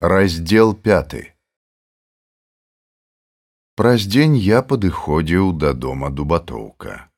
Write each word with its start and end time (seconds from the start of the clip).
Раздзел 0.00 0.74
5 0.74 1.34
Праз 3.76 4.06
дзень 4.10 4.34
я 4.36 4.60
падыходзіў 4.60 5.52
да 5.54 5.72
дома 5.72 6.10
дубатоўка. 6.10 7.08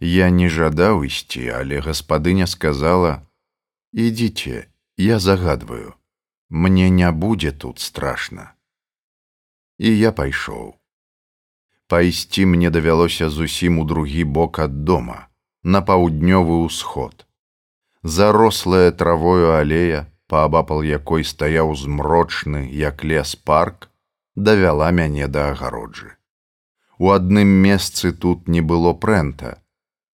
Я 0.00 0.28
не 0.30 0.48
жадаў 0.50 1.06
ісці, 1.06 1.46
але 1.62 1.78
гаспадыня 1.78 2.50
сказала: 2.50 3.22
«Ідзіце, 3.92 4.66
я 4.96 5.18
загадваю, 5.18 5.94
мне 6.50 6.90
не 6.90 7.10
будзе 7.12 7.52
тут 7.52 7.78
страшна. 7.78 8.52
І 9.78 9.96
я 9.96 10.12
пайшоў. 10.12 10.74
Пайсці 11.86 12.46
мне 12.46 12.70
давялося 12.70 13.30
зусім 13.30 13.78
у 13.78 13.84
другі 13.84 14.24
бок 14.24 14.58
ад 14.58 14.82
дома, 14.84 15.28
на 15.62 15.80
паўднёвы 15.80 16.66
ўсход. 16.66 17.26
Зарослая 18.02 18.90
травою 18.90 19.54
алея, 19.54 20.11
паабапал 20.32 20.82
якой 20.82 21.24
стаяў 21.28 21.74
змрочны 21.76 22.64
як 22.82 23.04
лес 23.04 23.36
парк 23.36 23.88
давяла 24.34 24.90
мяне 24.90 25.28
да 25.28 25.50
агароджы. 25.52 26.16
У 26.98 27.10
адным 27.10 27.48
месцы 27.66 28.12
тут 28.12 28.48
не 28.48 28.60
было 28.60 28.92
прэнта. 28.92 29.58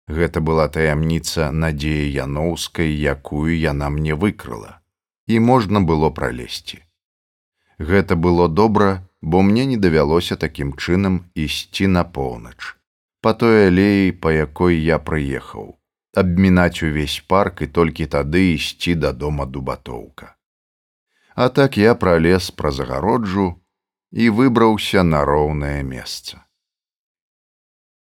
Гэта 0.08 0.40
была 0.40 0.66
таямніца 0.68 1.50
надзеі 1.52 2.10
яноўскай 2.24 2.90
якую 3.14 3.54
яна 3.54 3.90
мне 3.94 4.14
выкрыла 4.14 4.80
і 5.26 5.38
можна 5.38 5.80
было 5.80 6.08
пралезці. 6.10 6.82
Гэта 7.78 8.16
было 8.16 8.48
добра 8.48 9.04
бо 9.20 9.42
мне 9.42 9.66
не 9.66 9.76
давялося 9.76 10.36
такім 10.36 10.74
чынам 10.74 11.24
ісці 11.34 11.86
на 11.86 12.04
поўнач 12.04 12.74
па 13.20 13.34
той 13.34 13.66
алеі 13.68 14.12
па 14.24 14.32
якой 14.32 14.78
я 14.78 14.98
прыехаў 14.98 15.77
абмінаць 16.20 16.82
увесь 16.82 17.20
парк 17.32 17.62
і 17.62 17.68
толькі 17.78 18.06
тады 18.14 18.42
ісці 18.54 18.94
да 18.94 19.12
дома 19.12 19.46
дубатоўка. 19.46 20.34
А 21.34 21.48
так 21.48 21.78
я 21.78 21.94
пролез 21.94 22.50
праз 22.50 22.80
агароджу 22.80 23.54
і 24.10 24.30
выбраўся 24.30 25.02
на 25.02 25.24
роўнае 25.24 25.82
месца. 25.82 26.42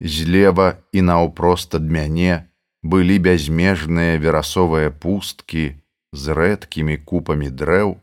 Злева 0.00 0.68
і 0.92 1.02
наўпрост 1.02 1.74
ад 1.74 1.88
мяне 1.90 2.44
былі 2.82 3.16
бязмежныя 3.26 4.20
верасовыя 4.20 4.92
пусткі 4.92 5.64
з 6.12 6.36
рэдкімі 6.38 6.96
купамі 7.10 7.50
дрэў, 7.50 7.96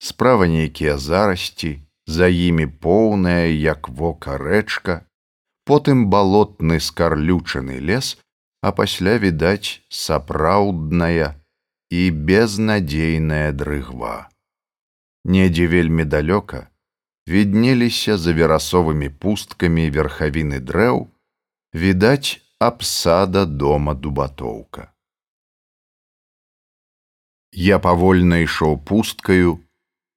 справа 0.00 0.48
нейкія 0.50 0.96
зарасці, 0.98 1.78
за 2.06 2.26
імі 2.26 2.66
поўная, 2.66 3.46
як 3.52 3.88
вока 3.88 4.34
рэчка, 4.40 5.06
потым 5.68 6.08
балотны 6.10 6.80
скарлючаны 6.80 7.78
лес, 7.78 8.16
а 8.60 8.72
пасля 8.72 9.16
відаць 9.18 9.80
сапраўдная 9.88 11.34
і 11.90 12.02
безнадзейная 12.10 13.52
дрыгва. 13.52 14.28
Недзе 15.24 15.66
вельмі 15.66 16.04
далёка 16.04 16.68
віднеліся 17.28 18.16
за 18.18 18.32
верасовымі 18.36 19.08
пусткамі 19.08 19.90
верхавіны 19.90 20.60
дрэў, 20.60 21.08
відаць 21.74 22.40
абсада 22.58 23.44
дома 23.44 23.94
дубатоўка. 23.94 24.92
Я 27.52 27.78
павольна 27.78 28.40
ішоў 28.46 28.78
пусткаю, 28.86 29.58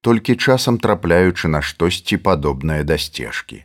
толькі 0.00 0.36
часам 0.36 0.78
трапляючы 0.78 1.48
на 1.48 1.62
штосьці 1.62 2.16
падобнае 2.16 2.82
да 2.84 2.98
сцежкі 2.98 3.64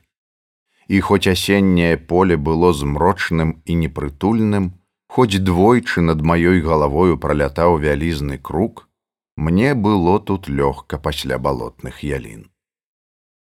і 0.89 0.99
хоць 1.05 1.29
асенняе 1.29 1.95
поле 2.11 2.35
было 2.35 2.73
змрочным 2.73 3.61
і 3.65 3.77
непрытульным, 3.85 4.73
хоць 5.07 5.37
двойчы 5.37 6.01
над 6.01 6.25
маёй 6.25 6.61
галавою 6.65 7.17
пралятаў 7.21 7.77
вялізны 7.77 8.37
круг, 8.37 8.89
мне 9.37 9.73
было 9.73 10.19
тут 10.19 10.49
лёгка 10.49 10.97
пасля 10.97 11.37
балотных 11.37 12.01
ялін. 12.03 12.49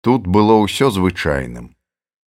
Тут 0.02 0.28
было 0.28 0.58
ўсё 0.66 0.90
звычайным. 0.90 1.78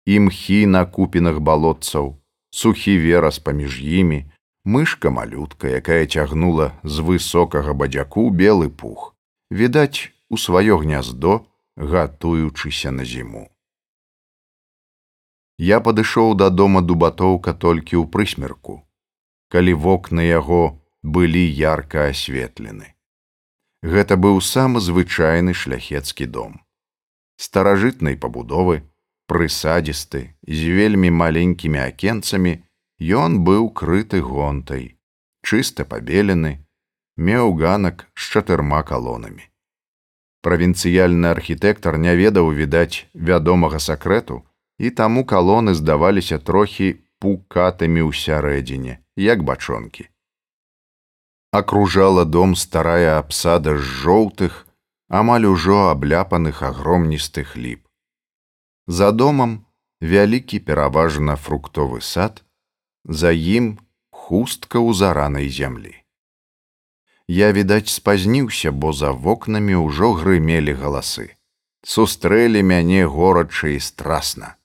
Імхі 0.07 0.67
на 0.67 0.87
купінах 0.87 1.41
балотцаў, 1.41 2.19
сухі 2.51 2.99
верас 2.99 3.39
паміж 3.39 3.83
імі, 3.83 4.31
мышка 4.65 5.11
малютка, 5.11 5.69
якая 5.69 6.07
цягнула 6.07 6.73
з 6.83 7.03
высокага 7.03 7.75
бадзяку 7.75 8.31
белы 8.31 8.71
пух, 8.71 9.15
відаць, 9.51 10.15
у 10.31 10.39
сваё 10.39 10.79
гняздо, 10.79 11.47
гатуючыся 11.77 12.91
на 12.91 13.05
зіму. 13.05 13.51
Я 15.59 15.81
падышоў 15.81 16.35
да 16.35 16.49
дома 16.51 16.81
дубатоўка 16.81 17.53
толькі 17.53 17.97
ў 18.01 18.09
прысмерку, 18.09 18.81
калі 19.49 19.75
вокны 19.75 20.25
яго 20.27 20.81
былі 21.03 21.43
ярка 21.43 22.09
асветлены. 22.09 22.95
Гэта 23.83 24.17
быў 24.17 24.41
самы 24.41 24.81
звычайны 24.81 25.55
шляхецкі 25.55 26.27
дом. 26.27 26.61
Старажытнай 27.37 28.17
пабудовы, 28.17 28.83
прысадзісты, 29.27 30.39
з 30.47 30.61
вельмі 30.79 31.11
маленькімі 31.11 31.81
акенцамі, 31.83 32.63
ён 33.03 33.43
быў 33.43 33.71
крыты 33.75 34.23
гонтай, 34.23 34.95
чыста 35.43 35.85
пабелены, 35.85 36.63
меў 37.17 37.55
ганак 37.59 38.07
з 38.15 38.31
чатырма 38.31 38.83
калонамі. 38.87 39.49
Правінцыяльны 40.43 41.27
архітэктар 41.31 41.99
не 41.99 42.15
ведаў 42.19 42.51
відаць 42.55 43.07
вядомага 43.15 43.79
сакрэту, 43.79 44.47
і 44.83 44.91
таму 44.91 45.23
калоны 45.33 45.75
здаваліся 45.79 46.43
трохі 46.43 46.99
пукатымі 47.23 48.03
ўсярэдзіне, 48.11 48.99
як 49.15 49.45
бачонкі. 49.47 50.11
Акружала 51.55 52.25
дом 52.25 52.57
старая 52.59 53.19
абсада 53.23 53.77
з 53.79 53.87
жоўтых, 54.03 54.67
амаль 55.07 55.47
ужо 55.47 55.93
абляпаных 55.95 56.63
агромністых 56.67 57.55
ліп. 57.55 57.87
За 58.91 59.13
домам 59.13 59.67
вялікі 60.03 60.59
пераважна 60.59 61.37
фруктовы 61.37 62.01
сад, 62.03 62.43
за 63.05 63.31
ім 63.31 63.79
хустка 64.11 64.83
ў 64.83 64.99
заранай 64.99 65.47
зямлі. 65.47 65.95
Я, 67.29 67.53
відаць, 67.53 67.95
спазніўся, 67.95 68.73
бо 68.73 68.91
за 68.93 69.13
вокнамі 69.15 69.79
ўжо 69.79 70.11
грымелі 70.19 70.75
галасы. 70.75 71.39
Сустрэлі 71.87 72.67
мяне 72.67 73.07
горача 73.07 73.71
і 73.77 73.79
страсна. 73.79 74.59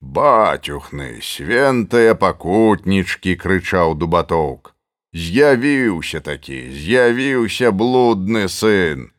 Батюхны, 0.00 1.20
свентыя 1.20 2.14
пакутнічкі 2.16 3.36
крычаў 3.36 3.94
дубатоўк. 4.00 4.72
З'явіўся 5.12 6.20
такі, 6.24 6.72
з'явіўся 6.72 7.70
блудны 7.70 8.48
сын. 8.48 9.12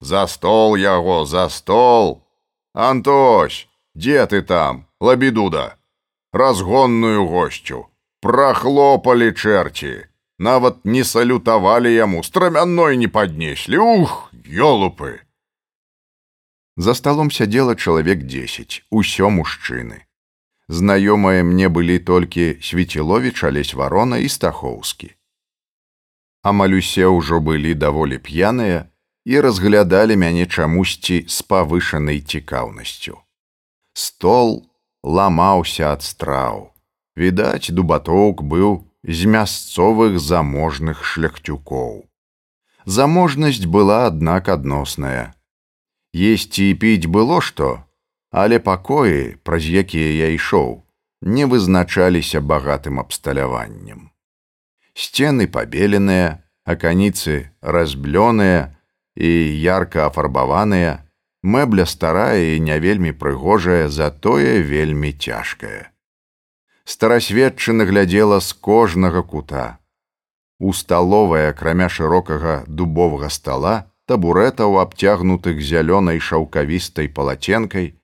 За 0.00 0.28
стол 0.30 0.76
яго 0.78 1.26
за 1.26 1.48
стол. 1.50 2.22
Антось, 2.72 3.66
дзе 3.96 4.26
ты 4.30 4.42
там, 4.42 4.86
лабідуда, 5.00 5.74
разгонную 6.32 7.26
госцю, 7.26 7.90
прахлопалі 8.22 9.32
чэрці, 9.34 10.06
нават 10.38 10.84
не 10.84 11.02
салютавалі 11.02 11.90
яму, 11.90 12.22
страмяной 12.22 12.96
не 12.96 13.08
паднеслі, 13.08 13.78
ух, 13.78 14.30
ёлупы. 14.46 15.18
За 16.76 16.94
сталом 16.94 17.32
сядзела 17.34 17.74
чалавек 17.74 18.22
дзесяць, 18.22 18.86
усё 18.90 19.34
мужчыны 19.34 20.06
знаёмыя 20.68 21.44
мне 21.44 21.68
былі 21.68 21.98
толькі 21.98 22.60
свеціловіч 22.60 23.44
алесь 23.44 23.74
варона 23.74 24.20
і 24.20 24.28
стахоўскі 24.28 25.08
амаль 26.44 26.76
усе 26.78 27.08
ўжо 27.08 27.40
былі 27.40 27.72
даволі 27.74 28.18
п'яныя 28.20 28.84
і 29.24 29.40
разглядалі 29.44 30.16
мяне 30.20 30.44
чамусьці 30.46 31.24
з 31.24 31.38
павышанай 31.52 32.20
цікаўнасцю 32.20 33.16
стол 33.96 34.52
ламаўся 35.02 35.88
ад 35.94 36.04
страў 36.04 36.68
відаць 37.16 37.72
дубатоўк 37.72 38.44
быў 38.52 38.84
з 39.08 39.24
мясцовых 39.24 40.20
заможных 40.20 41.00
шляхцюкоў 41.00 42.04
заможнасць 42.84 43.64
была 43.64 44.04
аднак 44.12 44.52
адносная 44.52 45.32
есці 46.12 46.70
і 46.70 46.78
піць 46.84 47.08
было 47.18 47.40
што 47.40 47.87
але 48.30 48.58
пакоі, 48.58 49.36
праз 49.42 49.64
якія 49.64 50.28
я 50.28 50.28
ішоў, 50.34 50.84
не 51.22 51.46
вызначаліся 51.46 52.40
багатым 52.40 53.00
абсталяваннем. 53.00 54.10
Сцены 54.94 55.46
пабеленыя, 55.46 56.44
аканіцы 56.64 57.50
разблёныя 57.62 58.76
і 59.16 59.30
ярка 59.62 60.06
афарбаваныя, 60.06 61.08
мэбля 61.42 61.86
старая 61.86 62.54
і 62.54 62.60
не 62.60 62.78
вельмі 62.78 63.12
прыгожая, 63.12 63.88
затое 63.88 64.60
вельмі 64.62 65.12
цяжкая. 65.12 65.90
Старасведчына 66.84 67.84
глядзела 67.84 68.40
з 68.40 68.52
кожнага 68.52 69.22
кута. 69.22 69.78
У 70.58 70.72
сталовая 70.72 71.50
акрамя 71.50 71.88
шырокага 71.88 72.64
дубовага 72.66 73.28
стала, 73.30 73.92
табурэтаў 74.08 74.80
абцягнутых 74.82 75.60
зялёнай 75.60 76.18
шаўкавістай 76.18 77.08
палаценкай, 77.08 77.97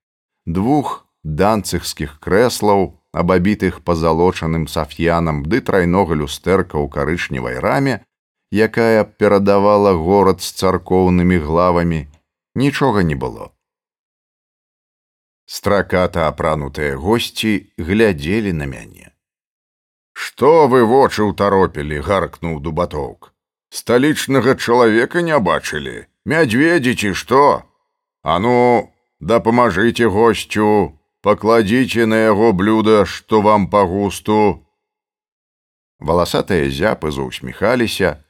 двух 0.47 1.07
данцыхскіх 1.25 2.21
крэслаў, 2.21 3.01
абабітых 3.13 3.83
пазалочаным 3.83 4.67
сафьянам 4.67 5.45
ды 5.47 5.61
трайнога 5.61 6.15
люстэрка 6.19 6.77
ў 6.79 6.91
карычневай 6.91 7.59
раме, 7.59 8.05
якая 8.51 9.05
перадавала 9.05 9.95
горад 9.95 10.43
з 10.43 10.53
царкоўнымі 10.53 11.39
главамі 11.39 12.07
нічога 12.55 13.03
не 13.03 13.15
было. 13.15 13.51
Страката 15.47 16.29
апранутыя 16.29 16.97
госці 16.97 17.73
глядзелі 17.79 18.53
на 18.53 18.67
мяне. 18.67 19.13
Што 20.15 20.69
вы 20.73 20.87
вочы 20.89 21.27
ўтаропілі, 21.27 22.01
гаркнуў 22.01 22.61
дубатоўк. 22.65 23.35
Сталічнага 23.69 24.55
чалавека 24.55 25.21
не 25.21 25.39
бачылі, 25.39 26.07
мядзведзіці 26.25 27.13
што? 27.13 27.67
А 28.23 28.39
ну, 28.39 28.94
дапамажыце 29.21 30.09
госцю, 30.09 30.99
пакладзіце 31.23 32.07
на 32.07 32.19
яго 32.29 32.53
блюда, 32.53 33.05
што 33.05 33.41
вам 33.41 33.69
па 33.71 33.85
густу. 33.85 34.67
Валасатыя 35.99 36.69
зяпы 36.69 37.11
заусміхаліся, 37.11 38.25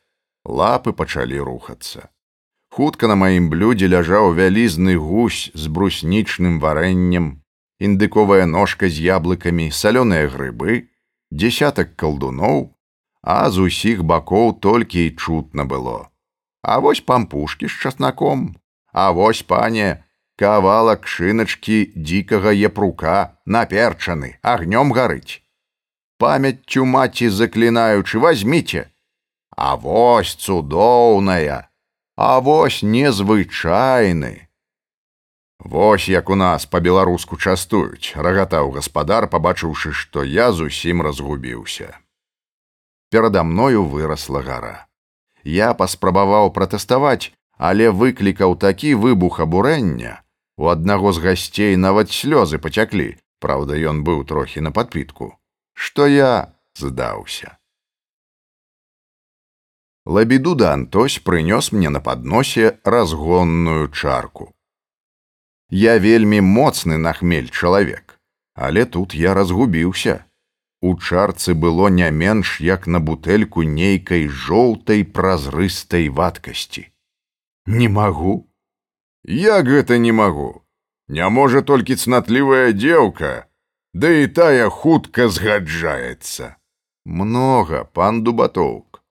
лапы 0.45 0.93
пачалі 0.93 1.41
рухацца. 1.41 2.09
Хутка 2.71 3.07
на 3.07 3.15
маім 3.15 3.51
блюдзе 3.51 3.87
ляжаў 3.87 4.35
вялізны 4.35 4.97
гусь 4.99 5.51
з 5.55 5.71
бруснічным 5.71 6.59
варэннем, 6.61 7.43
індыковая 7.79 8.47
ножка 8.47 8.89
з 8.89 8.99
яблыкамі, 8.99 9.71
салёныя 9.71 10.27
грыбы, 10.29 10.91
десятак 11.31 11.95
калдуноў, 11.97 12.75
а 13.23 13.49
з 13.51 13.71
усіх 13.71 14.03
бакоў 14.03 14.59
толькі 14.61 15.07
і 15.07 15.15
чутна 15.17 15.65
было. 15.65 16.11
А 16.63 16.79
вось 16.79 17.01
пампушкі 17.01 17.69
з 17.69 17.75
часнаком, 17.79 18.55
А 18.95 19.11
вось 19.11 19.43
пане, 19.43 20.04
кавалак 20.37 21.07
шыначкі 21.07 21.93
дзікага 21.95 22.51
япрука 22.53 23.39
наперчаны, 23.47 24.39
агнём 24.43 24.93
гарыць. 24.93 25.43
Памяццю 26.19 26.85
маці 26.85 27.29
заклінаючы 27.29 28.19
возьміце, 28.19 28.91
А 29.57 29.77
вось 29.77 30.35
цудоўная, 30.35 31.71
А 32.17 32.41
вось 32.41 32.83
незвычайны. 32.83 34.49
Вось 35.59 36.09
як 36.09 36.31
у 36.31 36.35
нас 36.35 36.67
па-беларуску 36.67 37.37
частуюць, 37.39 38.13
рагатаў 38.17 38.71
гаспадар, 38.75 39.29
пабачыўшы, 39.31 39.93
што 39.93 40.25
я 40.25 40.53
зусім 40.53 41.03
разгубіўся. 41.03 41.99
Перада 43.11 43.43
мною 43.43 43.85
вырасла 43.85 44.43
гара. 44.43 44.87
Я 45.45 45.75
паспрабаваў 45.75 46.51
пратэставаць, 46.51 47.33
але 47.57 47.91
выклікаў 47.91 48.59
такі 48.59 48.95
выбух 48.95 49.41
абурэння. 49.41 50.24
У 50.56 50.71
аднаго 50.71 51.12
з 51.12 51.19
гасцей 51.19 51.77
нават 51.77 52.11
слёзы 52.11 52.59
пацяклі, 52.59 53.15
Праўда, 53.45 53.77
ён 53.77 54.01
быў 54.09 54.25
трохі 54.25 54.62
на 54.65 54.71
падпітку, 54.73 55.27
што 55.77 56.06
я 56.09 56.55
здаўся. 56.81 57.59
Лабідуда 60.06 60.73
Антось 60.73 61.19
прынёс 61.27 61.69
мне 61.73 61.91
на 61.93 62.01
падносе 62.01 62.79
разгонную 62.85 63.89
чарку. 63.93 64.49
Я 65.69 65.99
вельмі 65.99 66.41
моцны 66.41 66.97
на 66.97 67.12
хмель 67.12 67.50
чалавек, 67.50 68.17
але 68.55 68.85
тут 68.85 69.12
я 69.12 69.35
разгубіўся. 69.35 70.25
У 70.81 70.97
чарцы 70.97 71.53
было 71.53 71.89
не 71.89 72.11
менш 72.11 72.61
як 72.61 72.87
на 72.87 73.00
бутэльку 73.00 73.65
нейкай 73.65 74.29
жоўтай 74.29 75.05
празрыстай 75.05 76.09
вадкасці. 76.09 76.89
Не 77.67 77.89
магу. 77.89 78.49
Як 79.25 79.69
гэта 79.69 79.99
не 79.99 80.12
магу. 80.12 80.62
Не 81.09 81.29
можа 81.29 81.62
толькі 81.62 81.97
цнатлівая 81.97 82.73
дзеўка, 82.73 83.47
Да 83.94 84.11
і 84.11 84.26
тая 84.26 84.69
хутка 84.71 85.29
згаджаецца. 85.29 86.56
Многа, 87.05 87.85
пан 87.85 88.25
дубатоўк. 88.26 89.05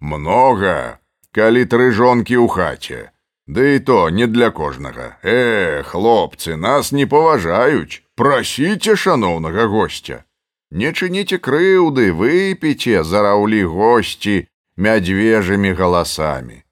Много 0.00 1.00
калі 1.34 1.64
тры 1.66 1.90
жонкі 1.90 2.38
ў 2.38 2.46
хаце. 2.46 3.10
Да 3.46 3.64
і 3.74 3.80
то 3.80 4.10
не 4.10 4.26
для 4.30 4.50
кожнага. 4.50 5.18
Э 5.24 5.82
хлопцы 5.82 6.56
нас 6.56 6.92
не 6.92 7.06
паважаюць. 7.06 8.06
Прасіце 8.14 8.94
шаноўнага 8.94 9.66
гостця 9.66 10.22
не 10.70 10.90
чыніце 10.92 11.38
крыўды 11.38 12.10
выпіце 12.14 13.02
зараўлі 13.02 13.62
госці 13.64 14.46
мядзвежымі 14.76 15.74
галасамі. 15.74 16.62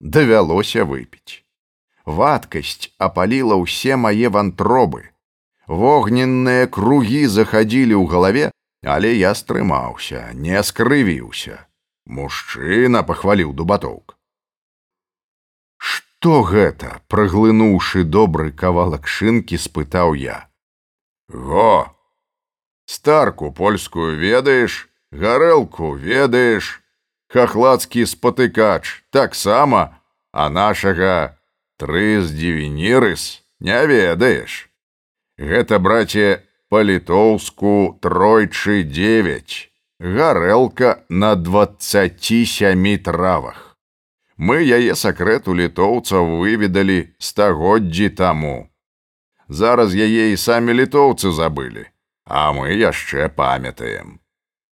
Давялося 0.00 0.84
выпіць 0.84 1.41
вадкасць 2.06 2.92
апаліла 2.98 3.58
ўсе 3.64 3.96
мае 3.96 4.28
вантробы 4.38 5.04
вогненныя 5.66 6.70
кругі 6.78 7.26
захадзілі 7.26 7.98
ў 7.98 8.04
галаве 8.14 8.46
але 8.96 9.12
я 9.16 9.34
стрымаўся 9.38 10.30
не 10.46 10.62
скрывіўся 10.70 11.62
Мужчына 12.06 13.02
пахваліў 13.06 13.52
дубатоўк. 13.54 14.16
Што 15.78 16.42
гэта, 16.42 17.00
праглынуўшы 17.08 18.02
добры 18.04 18.50
кавалак 18.50 19.06
шынкі, 19.06 19.58
спытаў 19.58 20.14
я. 20.18 20.48
Го! 21.28 21.94
Старку 22.86 23.52
польскую 23.52 24.18
ведаеш, 24.18 24.88
гарэлку 25.12 25.94
ведаеш, 25.94 26.82
хахладскі 27.28 28.04
спатыкач 28.06 29.02
таксама, 29.10 30.02
а 30.32 30.50
нашага 30.50 31.38
трыз 31.82 32.30
дзівенірыс 32.30 33.42
не 33.58 33.80
ведаеш. 33.90 34.70
Гэта 35.34 35.82
браце 35.82 36.46
па-літоўску 36.70 37.98
тройчы 37.98 38.82
девять 38.86 39.72
гарэлка 39.98 41.02
на 41.08 41.34
двадцаці 41.34 42.46
сямі 42.46 42.98
травах. 42.98 43.74
Мы 44.38 44.62
яе 44.62 44.94
сакрэт 44.94 45.50
у 45.50 45.54
літоўцаў 45.58 46.38
выведалі 46.42 47.14
стагоддзі 47.18 48.08
таму. 48.18 48.70
Зараз 49.48 49.94
яе 49.94 50.30
і 50.32 50.36
самі 50.38 50.74
літоўцы 50.78 51.34
забылі, 51.34 51.86
а 52.26 52.50
мы 52.54 52.78
яшчэ 52.78 53.26
памятаем. 53.28 54.18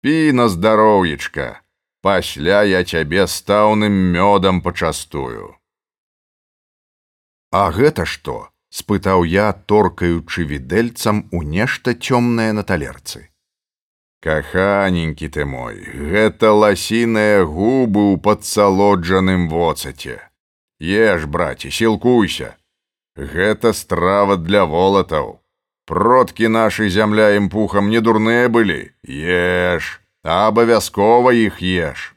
Пі 0.03 0.31
на 0.31 0.47
здароўечка, 0.47 1.63
пасля 2.01 2.63
я 2.63 2.83
цябе 2.83 3.27
стаўным 3.27 3.95
мёдам 4.15 4.61
пачастую. 4.61 5.55
А 7.51 7.71
гэта 7.71 8.05
што? 8.05 8.49
спытаў 8.69 9.23
я, 9.23 9.53
торкаючы 9.53 10.43
відэльцам 10.43 11.27
у 11.31 11.41
нешта 11.41 11.93
цёмнае 11.93 12.51
на 12.53 12.63
талерцы. 12.63 13.29
Каханенькі 14.21 15.29
ты 15.29 15.45
мой, 15.45 15.77
гэта 16.11 16.51
ласіныя 16.51 17.45
губы 17.45 18.01
ў 18.11 18.19
падсалоджаным 18.19 19.47
воцаце. 19.47 20.19
Еш, 20.81 21.25
браце, 21.25 21.71
сілкуйся. 21.71 22.57
Гэта 23.15 23.73
страва 23.73 24.37
для 24.37 24.65
волатаў. 24.65 25.39
Продкі 25.87 26.51
нашы 26.51 26.89
зямля 26.89 27.31
ім 27.37 27.49
пухам 27.49 27.89
не 27.89 28.01
дурныя 28.01 28.49
былі. 28.49 28.91
Еш, 29.07 30.01
абавязкова 30.23 31.31
іх 31.33 31.63
еш. 31.63 32.16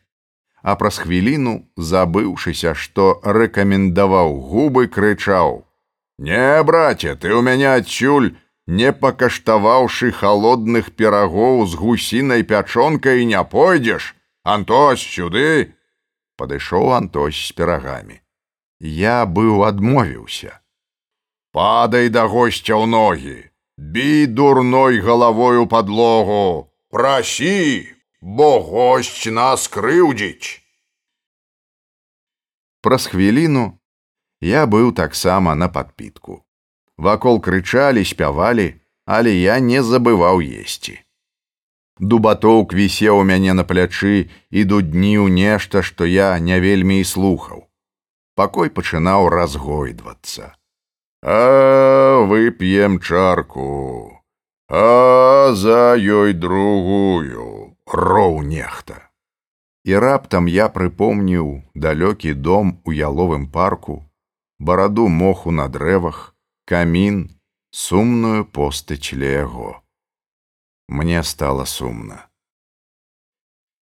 А 0.63 0.77
праз 0.77 1.01
хвіліну, 1.01 1.65
забыўшыся, 1.77 2.75
што 2.75 3.21
рэкамендаваў 3.25 4.37
губы, 4.51 4.87
крычаў: 4.89 5.65
«Не, 6.19 6.63
браце, 6.63 7.17
ты 7.17 7.33
ў 7.33 7.41
мяне 7.41 7.69
адсюль, 7.73 8.37
не 8.67 8.93
пакаштаваўшы 8.93 10.13
холодных 10.13 10.93
пірагоў 10.93 11.67
з 11.67 11.81
гусінай 11.81 12.43
пячонкай 12.45 13.25
не 13.25 13.43
пойдзеш! 13.45 14.15
Антось 14.45 15.01
сюды! 15.01 15.73
Падышоў 16.37 16.93
антось 16.97 17.41
з 17.49 17.53
пірагамі. 17.53 18.21
Я 18.81 19.25
быў 19.25 19.65
адмовіўся. 19.65 20.61
Падай 21.53 22.09
да 22.09 22.29
госця 22.29 22.77
ў 22.77 22.87
ногі 22.87 23.51
бі 23.81 24.27
дурной 24.27 25.01
галавою 25.01 25.67
падлогу 25.67 26.69
прасі 26.93 27.97
бо 28.21 28.51
госць 28.61 29.27
нас 29.41 29.67
крыўдзіць 29.79 30.61
праз 32.85 33.09
хвіліну 33.15 33.67
я 34.53 34.69
быў 34.77 34.93
таксама 35.03 35.55
на 35.55 35.69
падпітку 35.69 36.45
Вакол 37.01 37.41
крычалі, 37.41 38.05
спявалі, 38.05 38.75
але 39.07 39.33
я 39.33 39.57
не 39.59 39.81
забываў 39.81 40.45
есці. 40.45 41.01
Дубатоўк 41.97 42.75
вісеў 42.77 43.21
у 43.21 43.25
мяне 43.25 43.55
на 43.57 43.65
плячы 43.65 44.29
і 44.53 44.65
дудніў 44.65 45.29
нешта, 45.33 45.81
што 45.81 46.05
я 46.05 46.37
не 46.39 46.61
вельмі 46.61 47.01
і 47.01 47.07
слухаў. 47.09 47.65
Пакой 48.37 48.69
пачынаў 48.69 49.33
разгойдвацца. 49.33 50.53
А 51.25 52.21
вып'ем 52.29 53.01
чарку, 53.01 54.21
А 54.69 55.53
за 55.57 55.97
ёй 55.97 56.33
другую, 56.33 57.60
роў 57.95 58.43
нехта. 58.43 59.11
І 59.85 59.97
раптам 59.97 60.49
я 60.49 60.69
прыпомніў 60.69 61.63
далёкі 61.75 62.35
дом 62.35 62.81
у 62.85 62.93
яловым 62.93 63.47
парку, 63.51 64.05
бараду 64.59 65.09
моху 65.09 65.51
на 65.51 65.69
дрэвах, 65.69 66.37
камін 66.65 67.31
сумную 67.71 68.45
постач 68.45 69.13
ля 69.13 69.31
яго. 69.45 69.83
Мне 70.89 71.23
стало 71.23 71.65
сумна. 71.65 72.27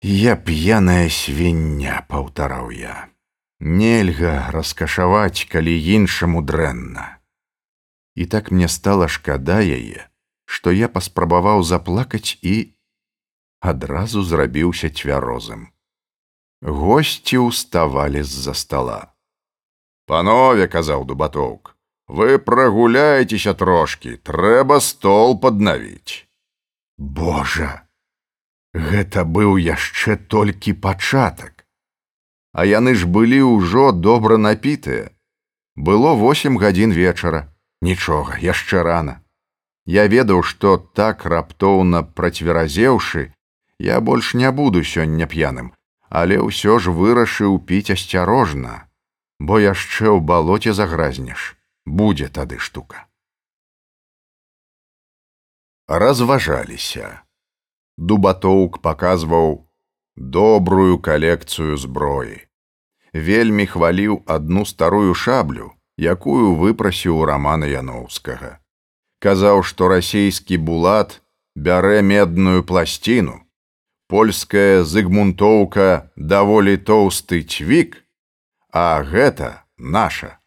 Я 0.01 0.35
п'яная 0.35 1.09
свіння, 1.09 2.05
паўтараў 2.09 2.71
я. 2.71 3.09
нельга 3.59 4.51
раскашаваць, 4.51 5.47
калі 5.49 5.73
іншаму 5.73 6.41
дрэнна. 6.41 7.19
І 8.15 8.25
так 8.25 8.51
мне 8.51 8.67
стала 8.67 9.07
шкада 9.07 9.59
яе, 9.59 10.07
што 10.45 10.71
я 10.71 10.87
паспрабаваў 10.87 11.63
заплакаць 11.63 12.37
і 12.41 12.74
адразу 13.59 14.23
зрабіўся 14.23 14.89
цвярозым. 14.89 15.67
Госці 16.61 17.37
ўставалі 17.45 18.23
з-за 18.23 18.53
стола. 18.53 19.13
Панове 20.05 20.67
казаў 20.67 21.05
дубатоўк, 21.05 21.75
вы 22.07 22.37
прагуляецеся 22.37 23.53
трошки, 23.53 24.17
трэба 24.17 24.79
стол 24.79 25.37
паднавіць. 25.41 26.25
Божа, 26.97 27.85
гэта 28.73 29.25
быў 29.25 29.57
яшчэ 29.57 30.17
толькі 30.17 30.73
пачатак. 30.73 31.65
А 32.53 32.63
яны 32.63 32.95
ж 32.95 33.05
былі 33.05 33.41
ўжо 33.43 33.91
добра 33.91 34.37
напітыя. 34.37 35.11
Было 35.75 36.15
восем 36.15 36.57
гадзін 36.57 36.95
вечара, 36.95 37.51
нічога, 37.81 38.39
яшчэ 38.39 38.83
рана. 38.83 39.19
Я 39.85 40.07
ведаў, 40.07 40.41
што 40.41 40.77
так 40.77 41.25
раптоўна 41.25 42.01
працверазеўшы, 42.03 43.34
я 43.79 43.99
больш 44.01 44.33
не 44.33 44.51
буду 44.51 44.83
сёння 44.83 45.27
п'яным, 45.27 45.73
але 46.09 46.39
ўсё 46.39 46.79
ж 46.79 46.91
вырашыў 46.91 47.59
піць 47.59 47.91
асцярожна, 47.95 48.87
бо 49.39 49.59
яшчэ 49.59 50.07
ў 50.15 50.19
балоце 50.21 50.73
загразнеш, 50.73 51.55
будзе 51.85 52.29
тады 52.29 52.59
штука. 52.59 53.05
Разважаліся. 55.87 57.21
Дубатоўк 57.97 58.81
паказваў 58.81 59.69
добрую 60.15 60.97
калекцыю 60.99 61.77
зброі. 61.77 62.41
Вельмі 63.13 63.65
хваліў 63.69 64.23
адну 64.25 64.65
старую 64.65 65.13
шаблю, 65.13 65.71
якую 65.95 66.55
выпрасіў 66.59 67.23
рамана 67.29 67.69
Яноўскага. 67.69 68.59
Казаў, 69.21 69.63
што 69.63 69.87
расійскі 69.87 70.57
булат 70.57 71.21
бярэ 71.55 72.01
медную 72.01 72.63
пласціну, 72.63 73.44
польская 74.07 74.83
зыгмунтоўка 74.83 76.11
даволі 76.15 76.77
тоўсты 76.77 77.41
цвік, 77.43 78.01
а 78.71 79.03
гэта 79.03 79.65
наша. 79.77 80.39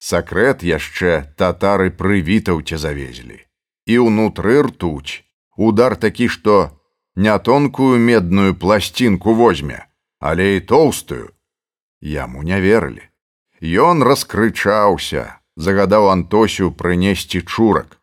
Сакрэт 0.00 0.62
яшчэ 0.64 1.34
татары 1.36 1.90
прывітаўце 1.90 2.78
завезлі. 2.80 3.44
І 3.84 3.98
ўнутры 4.06 4.62
ртуць, 4.64 5.24
удар 5.56 5.96
такі, 5.96 6.28
што 6.28 6.80
не 7.16 7.36
тонкую 7.38 7.98
медную 7.98 8.54
пласцінку 8.54 9.34
возьме, 9.34 9.84
але 10.20 10.56
і 10.56 10.60
тоўстую. 10.60 11.32
Яму 12.00 12.42
не 12.42 12.60
верылі. 12.60 13.04
Ён 13.60 14.00
раскрычаўся, 14.02 15.36
загадаў 15.56 16.08
Антосю 16.08 16.72
прынесці 16.72 17.44
чурак. 17.44 18.00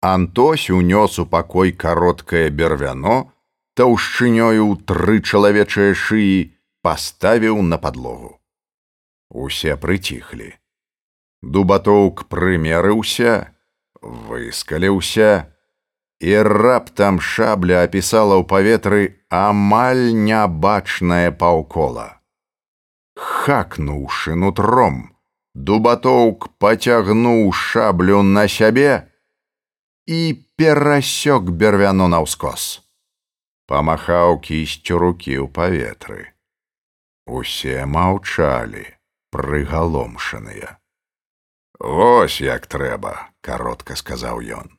Антось 0.00 0.70
унёс 0.70 1.18
у 1.18 1.26
пакой 1.26 1.72
кароткае 1.72 2.50
бервяно, 2.50 3.32
таўшчынёю 3.78 4.62
ў 4.66 4.74
тры 4.90 5.22
чалавечыя 5.22 5.94
шыі 5.94 6.50
паставіў 6.82 7.62
на 7.62 7.78
падлогу. 7.78 8.32
Усе 9.30 9.76
прыціхлі. 9.76 10.50
Дубатоўк 11.42 12.24
прымерыўся, 12.32 13.54
выскаліўся, 14.02 15.30
і 16.18 16.32
раптам 16.42 17.20
шабля 17.22 17.84
апісала 17.86 18.40
ў 18.40 18.44
паветры 18.50 19.02
амаль 19.30 20.10
нябачнае 20.10 21.30
паўкола. 21.30 22.18
Хакнуўшы 23.14 24.34
нутром, 24.34 25.14
дубатоўк 25.54 26.50
пацягнуў 26.58 27.52
шаблю 27.54 28.26
на 28.26 28.48
сябе 28.50 29.06
і 30.10 30.20
перасёк 30.58 31.54
бервяно 31.54 32.10
на 32.10 32.22
ўскос 32.26 32.87
памахаў 33.68 34.40
кісцю 34.40 34.98
рукі 34.98 35.36
ў 35.44 35.46
паветры. 35.52 36.32
Усе 37.28 37.84
маўчалі, 37.84 38.84
прыгаломшаныя. 39.28 40.80
Вось 41.78 42.40
як 42.40 42.66
трэба, 42.66 43.30
каротка 43.44 43.94
сказаў 44.00 44.40
ён. 44.40 44.72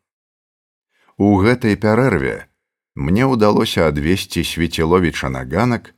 У 1.22 1.38
гэтай 1.38 1.78
пярэрве 1.78 2.50
мне 2.98 3.30
ўдалося 3.30 3.88
адвесці 3.94 4.44
свецеловіча 4.44 5.30
на 5.30 5.46
ганак 5.46 5.94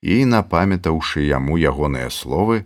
і, 0.00 0.22
напамятаўшы 0.24 1.26
яму 1.26 1.58
ягоныя 1.58 2.08
словы, 2.14 2.64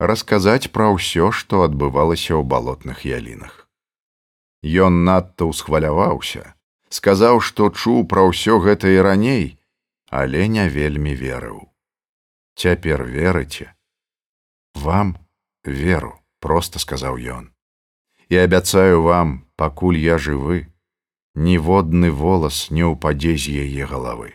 расказаць 0.00 0.72
пра 0.72 0.88
ўсё, 0.96 1.30
што 1.30 1.68
адбывалася 1.68 2.32
ў 2.34 2.42
балотных 2.42 3.04
ялінах. 3.04 3.68
Ён 4.64 5.04
надта 5.04 5.46
ўсхваляваўся, 5.46 6.57
сказаў, 6.90 7.40
што 7.40 7.70
чуў 7.70 8.06
пра 8.08 8.24
ўсё 8.28 8.58
гэта 8.64 8.88
і 8.88 9.00
раней, 9.04 9.44
але 10.10 10.48
не 10.48 10.68
вельмі 10.68 11.14
верыў. 11.14 11.68
Цяпер 12.56 13.04
верыце. 13.04 13.74
Вам 14.74 15.16
веру, 15.64 16.18
просто 16.40 16.78
сказаў 16.78 17.18
ён. 17.18 17.52
І 18.28 18.36
абяцаю 18.44 19.02
вам, 19.02 19.44
пакуль 19.56 19.98
я 19.98 20.18
жывы, 20.18 20.66
ніводны 21.34 22.10
волас 22.10 22.70
не 22.70 22.84
ўпадзе 22.84 23.36
з 23.36 23.62
яе 23.64 23.86
галавы. 23.86 24.34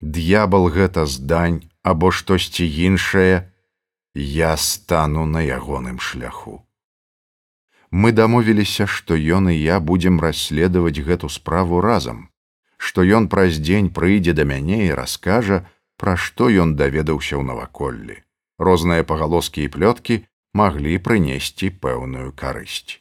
Д'ябал 0.00 0.70
гэта 0.70 1.06
здань 1.06 1.66
або 1.82 2.14
штосьці 2.14 2.64
іншае, 2.64 3.50
я 4.14 4.56
стану 4.56 5.26
на 5.26 5.42
ягоным 5.42 5.98
шляху 5.98 6.67
мы 7.90 8.12
дамовіліся, 8.12 8.86
што 8.86 9.16
ён 9.16 9.50
і 9.50 9.56
я 9.56 9.80
будзем 9.80 10.20
расследаваць 10.20 11.00
гэту 11.00 11.28
справу 11.28 11.80
разам, 11.80 12.28
што 12.76 13.02
ён 13.02 13.28
праз 13.28 13.58
дзень 13.58 13.90
прыйдзе 13.90 14.32
да 14.32 14.44
мяне 14.44 14.86
і 14.86 14.94
раскажа, 14.94 15.64
пра 15.96 16.16
што 16.16 16.48
ён 16.48 16.76
даведаўся 16.76 17.36
ў 17.40 17.42
наваколлі. 17.42 18.22
Розныя 18.58 19.04
пагалоскі 19.04 19.64
і 19.64 19.72
плёткі 19.72 20.22
маглі 20.54 20.98
прынесці 20.98 21.70
пэўную 21.70 22.32
карысць. 22.32 23.00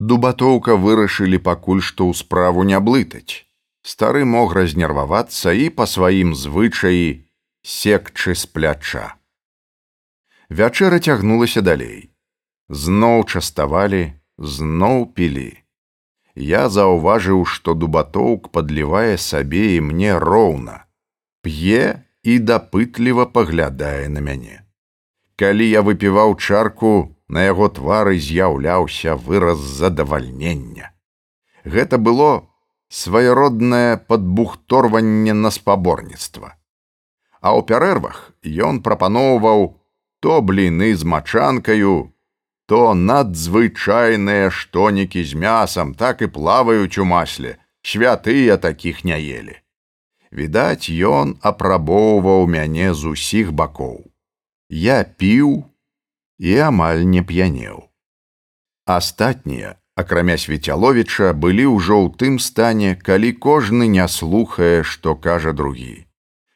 Дубатоўка 0.00 0.74
вырашылі 0.74 1.38
пакуль 1.38 1.82
што 1.82 2.10
ў 2.10 2.18
справу 2.18 2.66
не 2.66 2.78
блытаць. 2.80 3.46
Стары 3.82 4.24
мог 4.24 4.54
разнервавацца 4.54 5.54
і 5.54 5.70
па 5.70 5.86
сваім 5.86 6.34
звычаі 6.34 7.26
секчы 7.62 8.34
з 8.34 8.46
пляча. 8.46 9.18
Вячэра 10.50 10.98
цягнулася 10.98 11.62
далей 11.62 12.11
зноў 12.72 13.24
частавалі, 13.28 14.16
зноў 14.38 15.04
пілі. 15.12 15.52
Я 16.34 16.68
заўважыў, 16.72 17.44
што 17.44 17.74
дубатоўк 17.76 18.48
падлівае 18.48 19.20
сабе 19.20 19.76
і 19.76 19.80
мне 19.92 20.16
роўна, 20.16 20.88
п'е 21.44 22.08
і 22.24 22.38
дапытліва 22.38 23.28
паглядае 23.28 24.08
на 24.08 24.24
мяне. 24.24 24.64
Калі 25.36 25.68
я 25.68 25.82
выпіваў 25.84 26.36
чарку, 26.40 27.12
на 27.28 27.44
яго 27.44 27.68
твары 27.68 28.16
з'яўляўся 28.16 29.16
выраз 29.16 29.60
задавальнення. 29.60 30.92
Гэта 31.64 31.98
было 31.98 32.48
сваероднае 32.88 33.96
падбухторванне 33.96 35.36
на 35.36 35.50
спаборніцтва. 35.50 36.56
А 37.40 37.52
ў 37.52 37.68
пярэрвах 37.68 38.32
ён 38.44 38.80
прапаноўваў 38.80 39.76
то 40.22 40.40
бліны 40.40 40.94
з 40.94 41.04
мачанкаю, 41.04 42.11
то 42.72 42.94
надзвычайныя 42.96 44.48
штонікі 44.48 45.20
з 45.28 45.36
мясам 45.36 45.92
так 45.92 46.22
і 46.24 46.28
плаваюць 46.32 46.96
у 46.96 47.04
масле, 47.04 47.58
святыя 47.84 48.56
такіх 48.56 49.04
не 49.04 49.18
елі. 49.20 49.56
Відаць, 50.32 50.88
ён 50.88 51.36
апрабоўваў 51.44 52.48
мяне 52.48 52.94
з 52.96 53.12
усіх 53.12 53.52
бакоў. 53.52 54.08
Я 54.72 55.04
піў 55.04 55.68
і 56.40 56.56
амаль 56.72 57.04
не 57.04 57.20
п'янеў. 57.20 57.92
Астатнія, 58.88 59.76
акрамя 59.92 60.40
свецяловіча, 60.40 61.36
былі 61.36 61.68
ўжо 61.76 62.00
ў 62.00 62.16
тым 62.16 62.40
стане, 62.40 62.96
калі 62.96 63.36
кожны 63.36 63.84
не 63.84 64.08
слухае, 64.08 64.80
што 64.80 65.12
кажа 65.12 65.52
другі. 65.52 66.08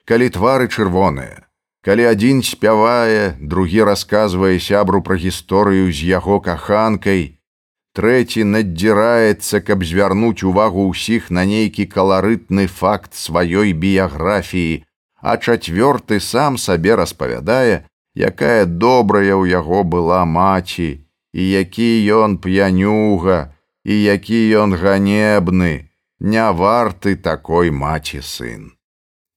Калі 0.08 0.32
твары 0.32 0.72
чырвоныя, 0.72 1.44
калі 1.86 2.06
адзін 2.10 2.42
спявае, 2.42 3.38
другі 3.38 3.86
расказвае 3.86 4.58
сябру 4.58 5.00
пра 5.06 5.14
гісторыю 5.22 5.86
з 5.94 6.10
яго 6.10 6.40
каханкай, 6.42 7.38
трэці 7.94 8.42
наддзіраецца, 8.42 9.62
каб 9.62 9.86
звярнуць 9.86 10.42
увагу 10.42 10.88
ўсіх 10.90 11.30
на 11.30 11.46
нейкі 11.46 11.86
каларытны 11.94 12.66
факт 12.66 13.14
сваёй 13.14 13.70
біяграфіі, 13.70 14.82
а 15.22 15.38
чацвёрты 15.38 16.18
сам 16.18 16.58
сабе 16.58 16.98
распавядае, 16.98 17.86
якая 18.18 18.66
добрая 18.66 19.38
ў 19.38 19.54
яго 19.54 19.86
была 19.86 20.26
маці, 20.26 21.06
і 21.38 21.42
які 21.54 21.90
ён 22.18 22.38
п'янюга, 22.42 23.54
і 23.86 23.94
які 24.02 24.42
ён 24.58 24.74
ганебны, 24.74 25.86
не 26.18 26.50
варты 26.50 27.14
такой 27.14 27.70
маці 27.70 28.26
сын. 28.26 28.72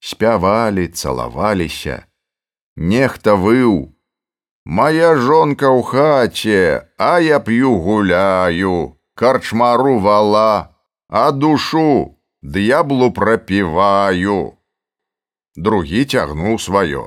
Спявалі, 0.01 0.87
цалаваліся, 0.89 2.08
Нехта 2.79 3.35
выў: 3.35 3.91
Мая 4.63 5.15
жонка 5.19 5.67
ў 5.67 5.83
хаце, 5.83 6.87
а 6.95 7.19
я 7.19 7.39
п'ю 7.43 7.75
гуляю, 7.75 8.95
карчмару 9.19 9.99
вала, 9.99 10.79
а 11.09 11.31
душу 11.31 12.15
д'яблу 12.41 13.11
прапіваю. 13.11 14.55
Другі 15.59 16.05
цягнуў 16.05 16.55
сваё. 16.55 17.03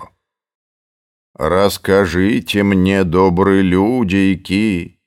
Раскажыце 1.41 2.69
мне, 2.69 3.00
добры 3.09 3.64
людзейкі, 3.64 5.00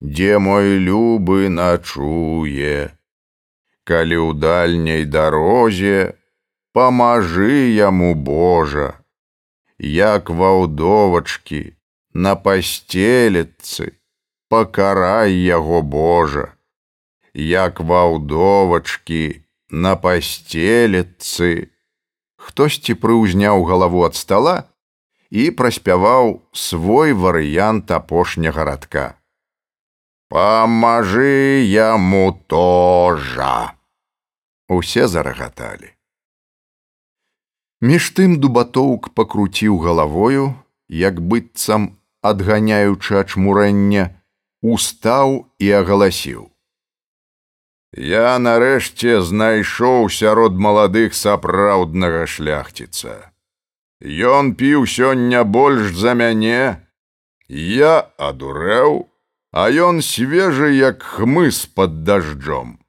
дзе 0.00 0.38
мой 0.38 0.80
любы 0.80 1.52
начуе. 1.52 2.88
Калі 3.84 4.16
ў 4.16 4.32
дальняй 4.32 5.04
дарозе, 5.04 6.16
памажы 6.72 7.76
яму 7.76 8.16
Божа, 8.16 8.96
як 9.78 10.30
ваўдовачкі, 10.30 11.76
на 12.14 12.34
пасцеліцы, 12.36 13.92
пакарай 14.48 15.32
яго 15.32 15.82
Божа, 15.82 16.54
як 17.34 17.80
ваўдовачкі, 17.80 19.42
на 19.70 19.96
пасцеліцы, 19.96 21.68
хтосьці 22.36 22.94
прыўзняў 22.94 23.66
галаву 23.68 24.06
ад 24.06 24.14
стала 24.14 24.56
і 25.30 25.50
праспяваў 25.50 26.40
свой 26.52 27.12
варыянт 27.12 27.90
апошняга 27.90 28.64
радка. 28.64 29.06
Памажы 30.30 31.66
яму 31.66 32.32
тожа. 32.46 33.74
Усе 34.68 35.06
зарагаталі. 35.06 35.95
Між 37.80 38.10
тым 38.16 38.40
дубатоўк 38.40 39.12
пакруціў 39.12 39.76
галавою, 39.84 40.54
як 40.88 41.20
быццам 41.20 42.00
адганяючы 42.24 43.20
ачмурэнне, 43.20 44.16
устаў 44.62 45.52
і 45.60 45.70
агаласіў: 45.84 46.48
Я 47.92 48.38
нарэшце 48.38 49.20
знайшоў 49.20 50.08
сярод 50.08 50.56
маладых 50.56 51.12
сапраўднага 51.12 52.24
шляхціца. 52.24 53.32
Ён 54.00 54.52
піў 54.56 54.88
сёння 54.88 55.44
больш 55.44 55.92
за 55.92 56.12
мяне. 56.12 56.80
Я 57.48 58.08
адурэў, 58.16 59.08
а 59.52 59.70
ён 59.70 60.00
свежы, 60.00 60.72
як 60.72 61.02
хмыз 61.02 61.64
под 61.66 62.04
дажджом. 62.04 62.80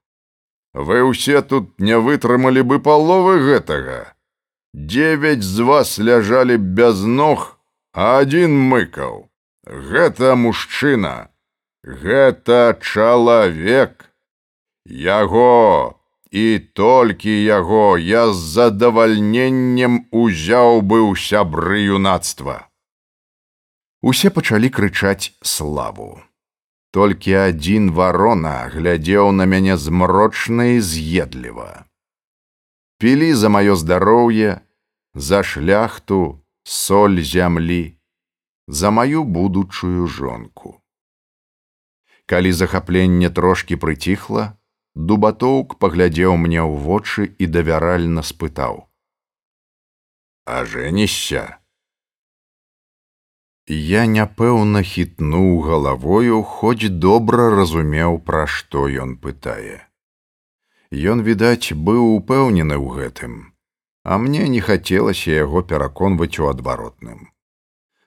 Вы 0.74 1.04
ўсе 1.08 1.42
тут 1.42 1.80
не 1.80 2.00
вытрымалі 2.00 2.64
бы 2.64 2.80
паловы 2.80 3.40
гэтага. 3.44 4.17
Девяць 4.78 5.44
з 5.44 5.60
вас 5.66 6.00
ляжалі 6.00 6.58
без 6.58 7.02
ног, 7.02 7.58
а 7.98 8.22
адзін 8.22 8.54
мыкаў. 8.70 9.26
Гэта 9.66 10.36
мужчына, 10.38 11.34
гэта 11.82 12.78
чалавек. 12.86 14.06
Яго 14.86 15.98
і 16.30 16.60
толькі 16.78 17.34
яго 17.34 17.98
я 17.98 18.30
з 18.30 18.38
задавальненнем 18.38 20.06
узяў 20.14 20.86
бы 20.86 21.02
ў 21.10 21.18
сябры 21.26 21.82
юнацтва. 21.98 22.70
Усе 24.06 24.30
пачалі 24.30 24.70
крычаць 24.70 25.34
славу. 25.42 26.22
Толькі 26.94 27.34
адзін 27.50 27.90
варона 27.98 28.70
глядзеў 28.78 29.34
на 29.42 29.50
мяне 29.50 29.74
змрочна 29.74 30.78
і 30.78 30.80
з'едліва. 30.86 31.90
Пілі 33.02 33.34
за 33.34 33.50
маё 33.50 33.74
здароўе, 33.74 34.62
за 35.18 35.44
шляхту, 35.44 36.46
соль 36.64 37.22
зямлі, 37.22 37.98
за 38.68 38.92
маю 38.92 39.24
будучую 39.24 40.08
жонку. 40.08 40.78
Калі 42.26 42.52
захапленне 42.54 43.30
трошкі 43.30 43.82
прыціхла, 43.82 44.54
Дубатоўк 44.98 45.78
паглядзеў 45.78 46.38
мне 46.42 46.58
ў 46.58 46.74
вочы 46.86 47.26
і 47.38 47.46
давяральна 47.46 48.22
спытаў: 48.26 48.90
«А 50.46 50.66
жэнішся. 50.66 51.62
Я 53.68 54.06
няпэўна 54.10 54.82
хітнуў 54.82 55.62
галавою, 55.62 56.42
хоць 56.42 56.90
добра 56.90 57.50
разумеў, 57.54 58.18
пра 58.26 58.48
што 58.48 58.88
ён 58.90 59.18
пытае. 59.22 59.86
Ён, 60.90 61.22
відаць, 61.22 61.74
быў 61.74 62.02
упэўнены 62.18 62.74
ў 62.74 62.88
гэтым, 62.98 63.34
а 64.08 64.18
мне 64.24 64.48
не 64.48 64.64
хацелася 64.64 65.36
яго 65.36 65.68
пераконваць 65.74 66.40
у 66.40 66.48
адваротным. 66.48 67.28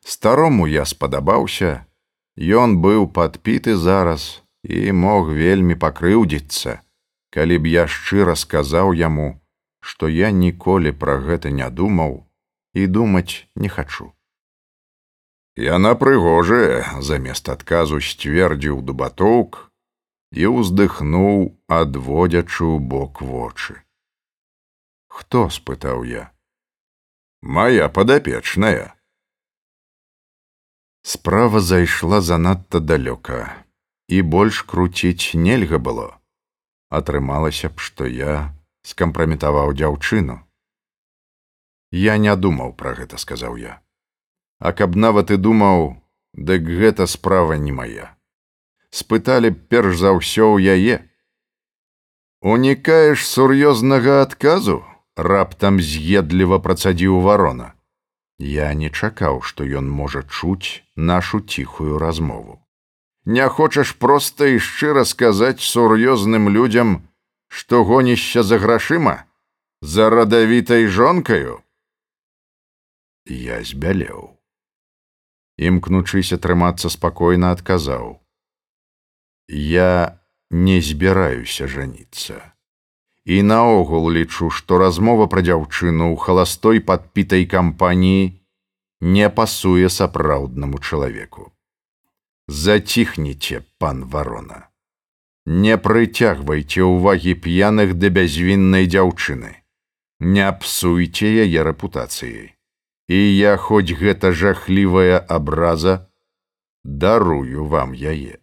Старому 0.00 0.66
я 0.66 0.84
спадабаўся, 0.88 1.84
Ён 2.40 2.78
быў 2.80 3.06
падпіты 3.12 3.76
зараз, 3.76 4.42
і 4.64 4.92
мог 4.92 5.28
вельмі 5.28 5.74
пакрыўдзіцца, 5.74 6.80
калі 7.36 7.58
б 7.58 7.68
я 7.68 7.84
шчыра 7.84 8.32
сказаў 8.32 8.94
яму, 8.96 9.42
што 9.80 10.08
я 10.08 10.30
ніколі 10.30 10.92
пра 10.92 11.18
гэта 11.20 11.50
не 11.50 11.68
думаў 11.68 12.24
і 12.72 12.86
думаць 12.86 13.44
не 13.56 13.68
хачу. 13.68 14.08
Яна 15.60 15.92
прыгожая 16.00 17.02
замест 17.04 17.52
адказу 17.52 18.00
сцвердзіў 18.00 18.80
дубатоўк 18.88 19.68
і 20.32 20.46
ўздыхнуў, 20.56 21.60
адводзячы 21.68 22.64
ў 22.64 22.78
бок 22.78 23.20
вочы. 23.20 23.82
Хто 25.10 25.48
спытаў 25.50 26.06
я? 26.06 26.30
Мая 27.42 27.88
падапечная. 27.88 28.94
Справа 31.02 31.60
зайшла 31.60 32.20
занадта 32.20 32.78
далёка 32.78 33.66
і 34.06 34.22
больш 34.22 34.62
круціць 34.70 35.34
нельга 35.34 35.78
было. 35.78 36.18
Атрымалася 36.90 37.70
б, 37.70 37.78
што 37.78 38.06
я 38.06 38.54
скампраметаваў 38.82 39.72
дзяўчыну. 39.74 40.38
Я 41.90 42.18
не 42.18 42.34
думаў 42.36 42.74
пра 42.78 42.94
гэта, 42.98 43.18
сказаў 43.18 43.56
я. 43.56 43.78
А 44.58 44.72
каб 44.72 44.94
нават 44.94 45.30
і 45.30 45.38
думаў, 45.38 45.96
дык 46.34 46.66
гэта 46.66 47.06
справа 47.06 47.58
не 47.58 47.72
мая. 47.72 48.14
Спыталі 48.90 49.50
б 49.54 49.58
перш 49.70 49.98
за 50.02 50.14
ўсё 50.14 50.54
ў 50.54 50.78
яе. 50.78 50.96
Унікаеш 52.42 53.26
сур'ёзнага 53.26 54.22
адказу, 54.26 54.84
раптам 55.26 55.80
з'едліва 55.80 56.58
працадзіў 56.64 57.20
варона. 57.20 57.74
Я 58.38 58.72
не 58.74 58.88
чакаў, 58.88 59.42
што 59.42 59.64
ён 59.64 59.88
можа 59.88 60.24
чуць 60.24 60.82
нашу 60.96 61.40
ціхую 61.40 61.98
размову 61.98 62.60
не 63.24 63.48
хочаш 63.48 63.92
проста 63.92 64.46
і 64.46 64.58
шчыра 64.58 65.04
сказаць 65.04 65.60
сур'ёзным 65.60 66.48
людзям, 66.48 67.08
што 67.48 67.84
гонішся 67.84 68.42
за 68.42 68.58
грашыма, 68.58 69.24
за 69.82 70.10
радавітай 70.10 70.86
жонкаю. 70.86 71.62
Я 73.26 73.62
збялеў. 73.62 74.36
Імкнучыся 75.60 76.40
трымацца 76.40 76.88
спакойна 76.88 77.52
адказаў: 77.52 78.18
Я 79.48 80.18
не 80.50 80.80
збіраюся 80.80 81.68
жаніцца. 81.68 82.40
І 83.30 83.42
наогул 83.46 84.10
лічу, 84.10 84.50
што 84.50 84.78
размова 84.82 85.26
пра 85.30 85.42
дзяўчыну 85.46 86.10
ў 86.10 86.16
халастой 86.22 86.80
падпітай 86.86 87.46
кампаніі 87.50 88.22
не 89.00 89.28
пасуе 89.36 89.88
сапраўднаму 89.96 90.80
чалавеку. 90.82 91.52
Заціхніце, 92.48 93.62
пан 93.78 94.02
варона. 94.14 94.66
Не 95.46 95.76
прыцягвайце 95.78 96.82
ўвагі 96.82 97.34
п'яных 97.44 97.94
да 98.02 98.10
бязвіннай 98.10 98.90
дзяўчыны. 98.90 99.52
Не 100.20 100.50
псуйце 100.62 101.30
яе 101.46 101.62
рэпутацыяй. 101.70 102.58
І 103.08 103.20
я 103.36 103.56
хоць 103.56 103.94
гэта 104.02 104.32
жахлівая 104.34 105.22
абраза, 105.22 106.10
дарую 106.84 107.64
вам 107.64 107.94
яе. 107.94 108.42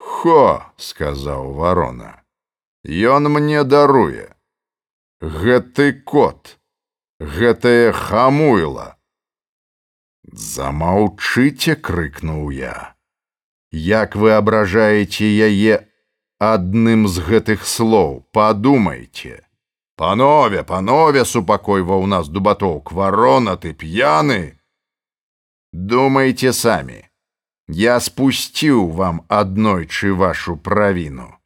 Хо, 0.00 0.64
сказаў 0.76 1.52
варона. 1.60 2.19
Ён 2.84 3.28
мне 3.28 3.64
даруе. 3.64 4.32
Гэты 5.20 5.92
кот, 5.92 6.56
гэтае 7.20 7.92
хамуйла. 7.92 8.96
Замаўчыце, 10.24 11.76
крыкнуў 11.76 12.50
я. 12.50 12.96
Як 13.70 14.16
вы 14.16 14.32
абражаеце 14.32 15.28
яе 15.28 15.86
адным 16.40 17.06
з 17.06 17.20
гэтых 17.20 17.66
слоў, 17.68 18.24
падумайце. 18.32 19.44
Панове, 20.00 20.64
панове 20.64 21.26
супакойваў 21.28 22.06
нас 22.06 22.28
дубатоўк, 22.32 22.92
варона 22.92 23.56
ты 23.60 23.74
п'яны. 23.74 24.56
Думайце 25.72 26.56
самі. 26.56 27.04
Я 27.68 28.00
спусціў 28.00 28.88
вам 28.96 29.20
аднойчы 29.28 30.16
вашу 30.16 30.56
правіну. 30.56 31.39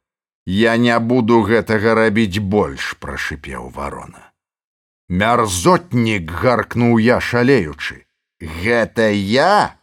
Я 0.45 0.77
не 0.77 0.97
буду 0.99 1.41
гэтага 1.41 1.95
рабіць 1.97 2.39
больш, 2.39 2.93
прашипеў 3.01 3.69
варона. 3.69 4.31
Мярзотнік 5.09 6.31
гаркнуў 6.31 6.99
я 6.99 7.19
шалеючы. 7.19 8.05
гэта 8.39 9.09
я 9.11 9.79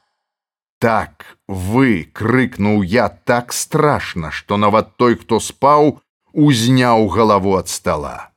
так 0.78 1.38
вы 1.48 2.10
крыкнуў 2.12 2.82
я 2.82 3.08
так 3.08 3.52
страшна 3.52 4.30
што 4.30 4.56
нават 4.56 4.96
той 4.96 5.16
хто 5.16 5.40
спаў 5.40 6.00
узняў 6.32 7.08
галаву 7.08 7.56
ад 7.56 7.68
стола 7.68 8.32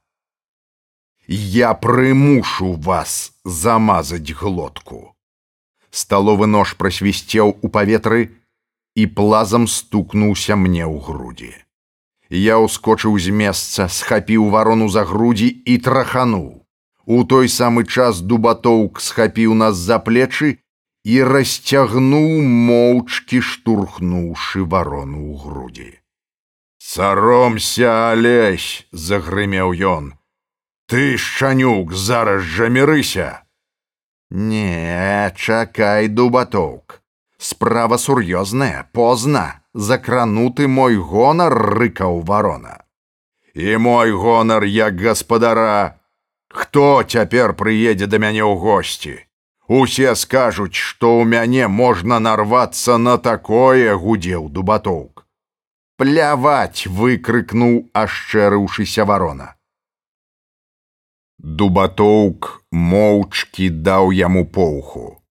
я 1.27 1.73
прымушу 1.73 2.73
вас 2.73 3.33
замазаць 3.43 4.31
глотку 4.31 5.15
сталовы 5.91 6.47
нож 6.47 6.75
прасвісцеў 6.79 7.57
у 7.61 7.67
паветры 7.67 8.31
і 8.95 9.07
плазам 9.07 9.67
стукнуўся 9.67 10.55
мне 10.55 10.85
ў 10.85 10.95
грудзі 11.03 11.53
я 12.29 12.57
ўскочыў 12.57 13.17
з 13.19 13.31
месца 13.31 13.87
схапіў 13.87 14.49
варону 14.49 14.89
за 14.89 15.05
грудзі 15.05 15.49
і 15.65 15.77
трахануў. 15.77 16.65
У 17.05 17.23
той 17.23 17.49
самы 17.49 17.85
час 17.85 18.21
дубатоўк 18.21 18.99
схапіў 18.99 19.53
нас 19.53 19.75
за 19.77 19.99
плечы 19.99 20.57
і 21.05 21.21
расцягнуў 21.23 22.41
моўчкі 22.41 23.41
штурхнуўшы 23.41 24.65
варону 24.65 25.21
ў 25.21 25.33
грудзі. 25.37 25.91
Саромся 26.81 28.11
алесь 28.11 28.85
загрымеў 28.91 29.73
ён. 29.73 30.13
Ты 30.89 31.17
шчанюк 31.17 31.93
зараз 31.93 32.41
жа 32.41 32.69
мірыся! 32.69 33.41
Не 34.29 35.31
чакай 35.37 36.07
дубатоўк. 36.07 37.01
Справа 37.37 37.97
сур'ёзная 37.97 38.89
позна 38.93 39.61
закрануты 39.75 40.67
мой 40.67 40.95
гонар 40.95 41.53
рыкаў 41.53 42.21
варона. 42.21 42.83
І 43.53 43.77
мой 43.77 44.11
гонар 44.11 44.63
як 44.63 44.95
гаспадара. 44.95 45.99
Хто 46.49 47.03
цяпер 47.03 47.53
прыедзе 47.53 48.07
да 48.07 48.17
мяне 48.17 48.43
ў 48.43 48.55
госці? 48.55 49.15
Усе 49.67 50.15
скажуць, 50.15 50.79
што 50.79 51.19
ў 51.19 51.27
мяне 51.27 51.67
можна 51.67 52.19
нарвацца 52.19 52.97
на 52.97 53.17
такое 53.17 53.95
гудзеў 53.95 54.47
дубатоўк. 54.49 55.27
Пляваць 55.99 56.87
выкрыкнуў 56.87 57.91
ашчэрыўшыся 57.91 59.03
варона. 59.03 59.55
Дубатоўк 61.39 62.63
моўчкі 62.71 63.69
даў 63.69 64.11
яму 64.15 64.45
поўху 64.47 65.24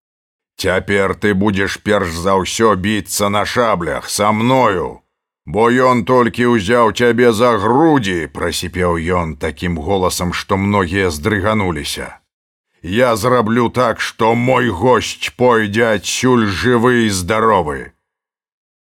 цяпер 0.56 1.14
ты 1.14 1.34
будзеш 1.34 1.78
перш 1.82 2.10
за 2.26 2.36
ўсё 2.40 2.74
біцца 2.76 3.28
на 3.28 3.44
шаблях 3.44 4.08
са 4.10 4.32
мною. 4.32 5.04
Бо 5.46 5.68
ён 5.68 6.04
толькі 6.08 6.56
ўзяў 6.56 6.96
цябе 6.96 7.32
за 7.36 7.56
грудзі 7.60 8.32
прасіпеў 8.32 8.96
ён 8.96 9.36
такім 9.36 9.76
голасам 9.76 10.32
што 10.32 10.56
многія 10.56 11.10
здрыгануліся. 11.10 12.20
Я 12.82 13.16
зраблю 13.16 13.68
так 13.68 14.00
што 14.00 14.34
мой 14.34 14.68
госць 14.68 15.32
пойдзе 15.36 16.00
адсюль 16.00 16.48
жывы 16.48 17.04
і 17.04 17.10
здаровы. 17.10 17.92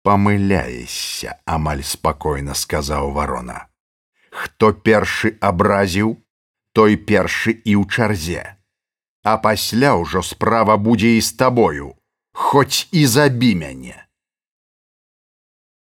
Памыляешся 0.04 1.36
амаль 1.44 1.84
спакойна 1.84 2.54
сказаў 2.54 3.12
варона. 3.12 3.68
Хто 4.32 4.72
першы 4.72 5.36
абразіў 5.40 6.16
той 6.72 6.96
першы 6.96 7.52
і 7.52 7.76
ў 7.76 7.84
чарзе 7.92 8.57
а 9.24 9.36
пасля 9.38 9.94
ўжо 10.02 10.22
справа 10.22 10.76
будзе 10.76 11.16
і 11.18 11.20
з 11.20 11.32
табою 11.42 11.94
хоць 12.32 12.88
і 12.92 13.06
забі 13.06 13.54
мяне 13.62 13.96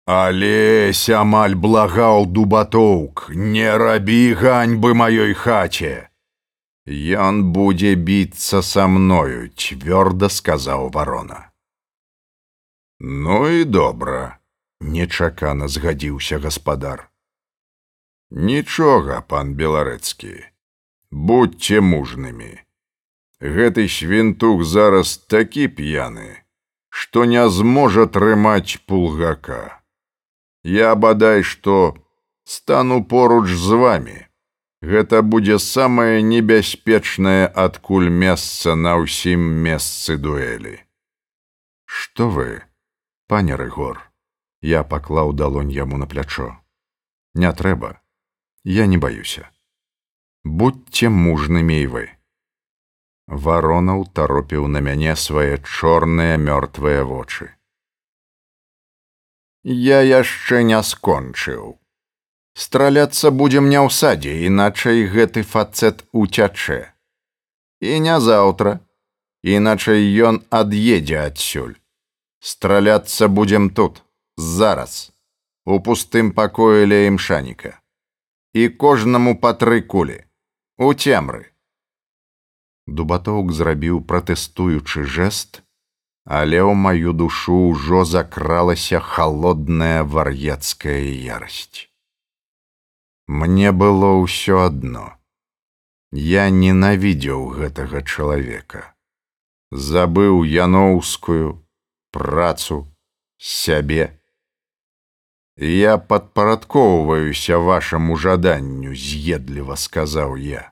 алесь 0.05 1.05
амаль 1.23 1.55
благаў 1.55 2.25
дубатоўк 2.37 3.29
не 3.33 3.69
рабі 3.85 4.21
ганьбы 4.33 4.93
маёй 4.93 5.33
хаце 5.33 6.09
Ён 6.89 7.43
будзе 7.53 7.93
біцца 7.93 8.65
са 8.65 8.87
мною 8.89 9.53
цвёрда 9.53 10.29
сказаў 10.33 10.89
варона 10.89 11.49
Ну 12.99 13.47
і 13.47 13.63
добра, 13.63 14.39
нечакана 14.81 15.67
згадзіўся 15.67 16.39
гаспадар. 16.43 17.07
Нічога, 18.29 19.21
пан 19.21 19.55
беларэцкі, 19.55 20.33
будьце 21.11 21.79
мужнымі. 21.79 22.59
Гэты 23.39 23.87
свінтух 23.87 24.63
зараз 24.63 25.17
такі 25.31 25.67
п'яны, 25.67 26.43
што 26.89 27.25
не 27.25 27.43
зможа 27.49 28.05
трымаць 28.05 28.83
пулгака. 28.85 29.79
Я 30.63 30.95
бадай 30.95 31.43
што 31.43 31.95
стану 32.43 33.03
поруч 33.03 33.47
з 33.49 33.79
вами. 33.79 34.17
Гэта 34.81 35.21
будзе 35.23 35.59
самае 35.59 36.21
небяспечнае 36.23 37.47
адкуль 37.47 38.07
месца 38.11 38.75
на 38.75 38.95
ўсім 38.99 39.39
месцы 39.67 40.15
дуэлі. 40.15 40.79
Што 41.85 42.29
вы? 42.29 42.49
пане 43.29 43.55
рыгор 43.61 43.97
я 44.67 44.79
паклаў 44.91 45.31
далонь 45.39 45.69
яму 45.73 45.97
на 46.01 46.05
плячо 46.11 46.47
не 47.41 47.51
трэба 47.59 47.91
я 48.77 48.87
не 48.93 48.97
баюся 49.03 49.43
будьце 50.61 51.11
мужнымі 51.17 51.77
і 51.81 51.91
вы 51.93 52.03
варонаў 53.29 54.05
таропіў 54.13 54.67
на 54.67 54.81
мяне 54.81 55.15
свае 55.15 55.61
чорныя 55.61 56.37
мёртвыя 56.37 57.03
вочы. 57.05 57.53
Я 59.63 60.01
яшчэ 60.01 60.63
не 60.63 60.81
скончыў. 60.83 61.77
Страляцца 62.55 63.31
будзем 63.31 63.69
не 63.69 63.77
ў 63.77 63.89
садзе 63.93 64.33
іначай 64.49 65.05
гэты 65.05 65.43
фацэт 65.43 66.03
уцячэ. 66.11 66.91
І 67.79 67.99
не 68.03 68.17
заўтра 68.19 68.79
іначай 69.43 70.09
ён 70.29 70.41
ад'едзе 70.49 71.19
адсюль. 71.27 71.77
Страляцца 72.39 73.27
будзем 73.27 73.69
тут 73.69 74.01
зараз 74.35 75.11
у 75.65 75.79
пустым 75.79 76.31
пакоі 76.31 76.87
ля 76.89 77.05
імшаніка 77.07 77.77
і 78.53 78.69
кожнаму 78.83 79.35
па 79.37 79.53
тры 79.53 79.81
кулі 79.93 80.17
у 80.79 80.93
цемры 80.93 81.51
дубатоўк 82.95 83.51
зрабіў 83.59 84.01
пратэстуючы 84.13 85.05
жэст 85.17 85.61
але 86.39 86.59
ў 86.61 86.73
маю 86.87 87.13
душу 87.13 87.59
ўжо 87.73 88.05
закралася 88.15 88.99
холодная 89.11 90.03
вар'ецкая 90.03 90.99
ярасць 91.35 91.89
мне 93.29 93.71
было 93.71 94.07
ўсё 94.25 94.65
адно. 94.65 95.13
Я 96.11 96.49
ненавідзеў 96.49 97.43
гэтага 97.57 98.01
чалавека. 98.01 98.81
Забыў 99.69 100.41
яноўскую 100.49 101.61
працу 102.09 102.89
сябе. 103.37 104.17
Я 105.61 106.01
падпарадкоўваюся 106.01 107.61
вашаму 107.61 108.17
жаданню 108.17 108.97
з'едліва 108.97 109.77
сказаў 109.77 110.33
я 110.41 110.65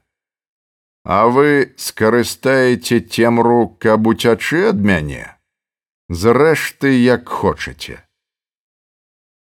а 1.08 1.28
вы 1.28 1.74
скарыстаеце 1.78 3.00
цемру 3.00 3.70
каб 3.80 4.08
уцячы 4.12 4.68
ад 4.68 4.80
мяне? 4.88 5.40
Зрэшты 6.10 6.90
як 7.00 7.30
хочаце. 7.32 8.04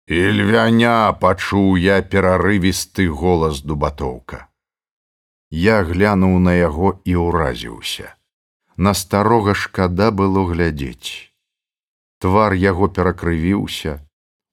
Львяня 0.10 1.13
пачуў 1.21 1.78
я 1.78 2.02
перарывісты 2.02 3.06
голас 3.06 3.62
дубатоўка. 3.62 4.47
Я 5.54 5.84
глянуў 5.86 6.39
на 6.41 6.56
яго 6.58 6.97
і 7.06 7.13
ўразіўся. 7.30 8.10
На 8.76 8.97
старога 8.97 9.54
шкада 9.54 10.10
было 10.10 10.47
глядзець. 10.50 11.30
Твар 12.17 12.58
яго 12.58 12.89
перакрывіўся. 12.89 14.02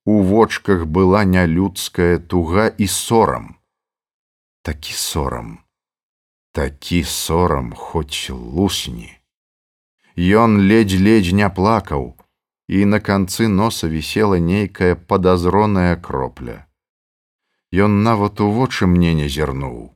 У 0.05 0.21
вочках 0.21 0.85
была 0.85 1.25
нялюдская 1.25 2.19
туга 2.19 2.69
і 2.69 2.87
сорам. 2.87 3.57
Такі 4.61 4.93
сорам 4.93 5.57
такі 6.53 7.03
сорам 7.05 7.73
хоць 7.73 8.31
лусні 8.31 9.13
ён 10.19 10.59
ледзь-ледзь 10.71 11.33
не 11.33 11.49
плакаў 11.51 12.17
і 12.69 12.85
на 12.85 12.99
канцы 13.01 13.47
носа 13.49 13.89
вісела 13.89 14.39
нейкая 14.39 14.97
падазроная 14.97 15.95
кропля. 15.97 16.67
Ён 17.73 18.03
нават 18.03 18.41
у 18.41 18.51
вочы 18.51 18.91
мне 18.91 19.15
не 19.15 19.29
зірнуў 19.29 19.95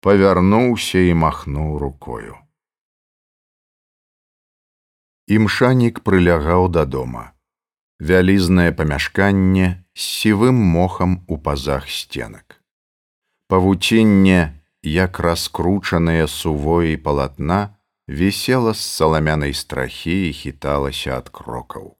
павярнуўся 0.00 0.98
і 0.98 1.14
махнуў 1.14 1.78
рукою. 1.78 2.36
Імшанік 5.26 6.00
прылягаў 6.00 6.68
да 6.72 6.84
дома. 6.84 7.32
Вялізнае 7.98 8.70
памяшканне 8.72 9.84
з 9.92 10.00
сівым 10.00 10.54
мохам 10.54 11.24
у 11.26 11.38
пазах 11.38 11.90
сценак. 11.90 12.62
Павуцінне 13.48 14.57
як 14.82 15.20
раскручаныя 15.20 16.26
сувоі 16.26 16.96
палатна 16.96 17.76
вісела 18.08 18.74
з 18.74 18.80
саламянай 18.80 19.54
страхі 19.54 20.28
і 20.28 20.32
хіталася 20.32 21.18
ад 21.18 21.28
крокаў. 21.28 21.96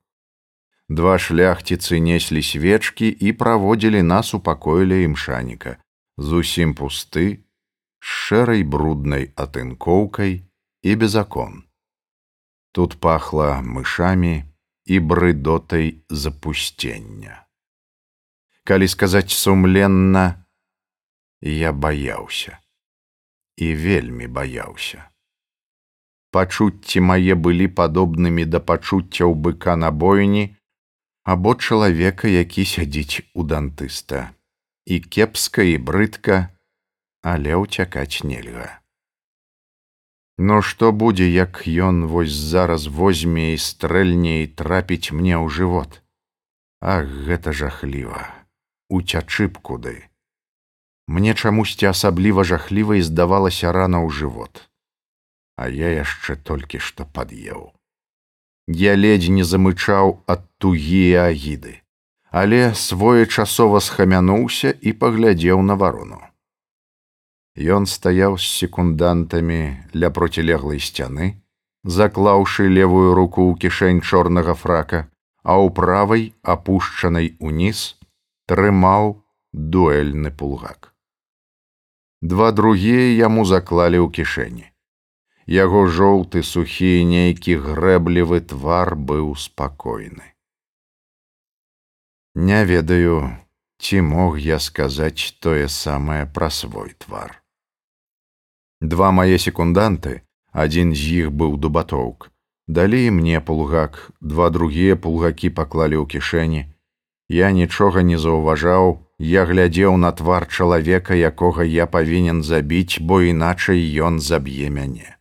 Два 0.88 1.18
шляхціцы 1.18 2.00
неслі 2.00 2.42
свечкі 2.42 3.08
і 3.08 3.32
праводзілі 3.32 4.02
нас 4.02 4.34
у 4.34 4.40
пакоіле 4.40 5.02
імшаніка 5.04 5.76
зусім 6.16 6.74
пусты 6.74 7.26
з 7.34 7.42
шэрай 8.00 8.62
бруднай 8.62 9.34
атынкоўкай 9.36 10.48
і 10.82 10.96
без 10.96 11.16
акон. 11.16 11.64
Тут 12.72 12.96
пахла 13.00 13.60
мышамі 13.60 14.46
і 14.86 15.00
брыдотай 15.00 16.00
запусцення. 16.08 17.44
Калі 18.64 18.88
сказаць 18.88 19.32
сумленна, 19.32 20.46
я 21.42 21.72
баяўся 21.72 22.58
і 23.58 23.74
вельмі 23.74 24.26
баяўся. 24.38 25.04
Пачуцці 26.30 27.02
мае 27.10 27.34
былі 27.34 27.66
падобнымі 27.80 28.44
да 28.46 28.60
пачуццяў 28.70 29.34
быка 29.34 29.76
на 29.76 29.90
бойні 29.90 30.44
або 31.24 31.54
чалавека, 31.54 32.28
які 32.28 32.64
сядзіць 32.64 33.24
у 33.34 33.44
дантыста. 33.44 34.32
І 34.88 35.00
кепска 35.00 35.64
і 35.68 35.76
брыдка, 35.76 36.36
але 37.20 37.56
ўцякаць 37.60 38.24
нельга. 38.24 38.80
Но 40.38 40.60
што 40.62 40.92
будзе, 40.92 41.26
як 41.28 41.66
ён 41.66 42.06
вось 42.06 42.32
зараз 42.32 42.86
возьме 42.86 43.52
і 43.54 43.58
стрэльне 43.58 44.34
і 44.44 44.46
трапіць 44.60 45.10
мне 45.12 45.34
ў 45.34 45.50
жывот. 45.50 46.00
Ах, 46.80 47.10
гэта 47.26 47.52
жахліва, 47.52 48.22
уцячы 48.88 49.50
б 49.50 49.58
куды. 49.58 49.96
Мне 51.08 51.32
чамусьці 51.32 51.88
асабліва 51.88 52.44
жахлівай 52.44 53.00
здавалася 53.00 53.72
рана 53.72 54.04
ў 54.04 54.12
жывот, 54.12 54.68
а 55.56 55.72
я 55.72 55.88
яшчэ 56.04 56.36
толькі 56.36 56.84
што 56.84 57.08
пад'еў. 57.18 57.72
Я 58.68 58.92
ледзь 58.92 59.32
не 59.32 59.44
замычаў 59.50 60.20
ад 60.28 60.44
тугі 60.60 61.16
агіды, 61.16 61.80
але 62.30 62.74
своечасова 62.76 63.80
схамянуўся 63.80 64.74
і 64.84 64.92
паглядзеў 65.04 65.64
на 65.64 65.78
варону. 65.80 66.20
Ён 67.56 67.88
стаяў 67.88 68.36
з 68.36 68.44
секундантамі 68.60 69.60
ля 69.96 70.12
процілеглай 70.12 70.84
сцяны, 70.88 71.30
заклаўшы 71.84 72.68
левую 72.68 73.16
руку 73.16 73.48
ў 73.48 73.56
кішэнь 73.64 74.04
чорнага 74.04 74.52
фрака, 74.52 75.08
а 75.40 75.56
ў 75.56 75.72
правай 75.72 76.28
апушчанай 76.44 77.32
уніз 77.40 77.96
трымаў 78.44 79.24
дуэльны 79.56 80.36
пулгак. 80.36 80.87
Два 82.20 82.50
другія 82.52 83.14
яму 83.14 83.44
заклалі 83.46 84.02
ў 84.02 84.10
кішэні. 84.10 84.66
Яго 85.46 85.86
жоўты 85.86 86.42
сухі 86.42 87.06
нейкі 87.06 87.54
грэблівы 87.62 88.40
твар 88.42 88.98
быў 88.98 89.38
спакойны. 89.38 90.34
Не 92.34 92.64
ведаю, 92.66 93.30
ці 93.78 94.02
мог 94.02 94.38
я 94.38 94.58
сказаць 94.58 95.38
тое 95.40 95.70
самае 95.70 96.26
пра 96.26 96.50
свой 96.50 96.90
твар. 96.98 97.38
Два 98.80 99.10
мае 99.14 99.38
секунданты, 99.38 100.22
адзін 100.52 100.94
з 100.98 101.22
іх 101.22 101.30
быў 101.30 101.56
дубатоўк. 101.56 102.30
Далі 102.66 103.10
мне 103.10 103.40
пулгак, 103.40 104.10
два 104.20 104.50
другія 104.50 104.98
пулгакі 104.98 105.54
паклалі 105.54 106.02
ў 106.02 106.06
кішэні. 106.06 106.66
Я 107.28 107.50
нічога 107.54 108.02
не 108.02 108.18
заўважаў, 108.18 109.07
я 109.18 109.44
глядзеў 109.44 109.96
на 109.96 110.12
твар 110.12 110.46
чалавека, 110.46 111.14
якога 111.14 111.64
я 111.64 111.86
павінен 111.86 112.42
забіць, 112.42 113.00
бо 113.00 113.20
іначай 113.22 113.82
ён 113.98 114.20
заб'е 114.20 114.70
мяне. 114.70 115.18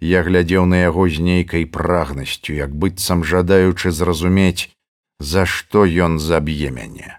Я 0.00 0.22
глядзеў 0.22 0.66
на 0.66 0.82
яго 0.82 1.08
з 1.08 1.18
нейкай 1.18 1.66
прагнасцю, 1.66 2.54
як 2.54 2.74
быццам 2.74 3.24
жадаючы 3.24 3.90
зразумець, 3.90 4.70
за 5.18 5.46
што 5.46 5.86
ён 5.86 6.18
заб'е 6.18 6.70
мяне, 6.70 7.18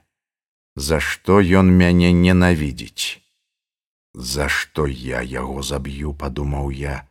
За 0.76 1.00
што 1.04 1.42
ён 1.44 1.72
мяне 1.76 2.14
ненавідзіць. 2.16 3.20
За 4.16 4.48
што 4.48 4.88
я 4.88 5.20
яго 5.22 5.62
заб'ю, 5.62 6.14
падумаў 6.14 6.72
я, 6.72 7.04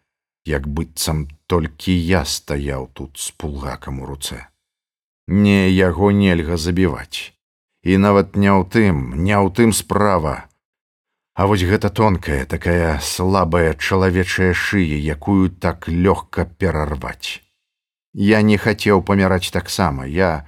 як 0.49 0.69
быццам 0.69 1.29
толькі 1.47 1.93
я 1.93 2.25
стаяў 2.25 2.89
тут 2.95 3.21
з 3.21 3.31
пулгакам 3.37 4.01
у 4.01 4.09
руцэ. 4.09 4.49
Не 5.29 5.69
яго 5.69 6.11
нельга 6.13 6.57
забіваць. 6.57 7.37
І 7.89 7.97
нават 7.97 8.37
не 8.37 8.53
ў 8.53 8.69
тым, 8.69 8.97
не 9.25 9.33
ў 9.33 9.49
тым 9.49 9.73
справа. 9.73 10.45
А 11.33 11.47
вось 11.49 11.65
гэта 11.65 11.89
тонкая, 11.89 12.45
такая 12.45 12.99
слабая 13.01 13.73
чалавечая 13.73 14.53
шыя, 14.53 14.99
якую 15.15 15.49
так 15.49 15.89
лёгка 15.89 16.45
перарваць. 16.45 17.41
Я 18.13 18.43
не 18.43 18.59
хацеў 18.61 19.01
паміраць 19.01 19.49
таксама, 19.57 20.05
я 20.05 20.45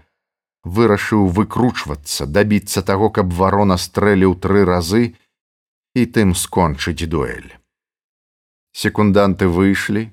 вырашыў 0.64 1.32
выкручвацца, 1.32 2.28
дабіцца 2.28 2.84
таго, 2.84 3.08
каб 3.08 3.32
варона 3.32 3.80
стрэліў 3.80 4.36
тры 4.36 4.68
разы, 4.68 5.16
і 5.96 6.06
тым 6.06 6.36
скончыць 6.36 7.08
дуэль. 7.08 7.56
Секунданты 8.76 9.48
выйшлі 9.48 10.10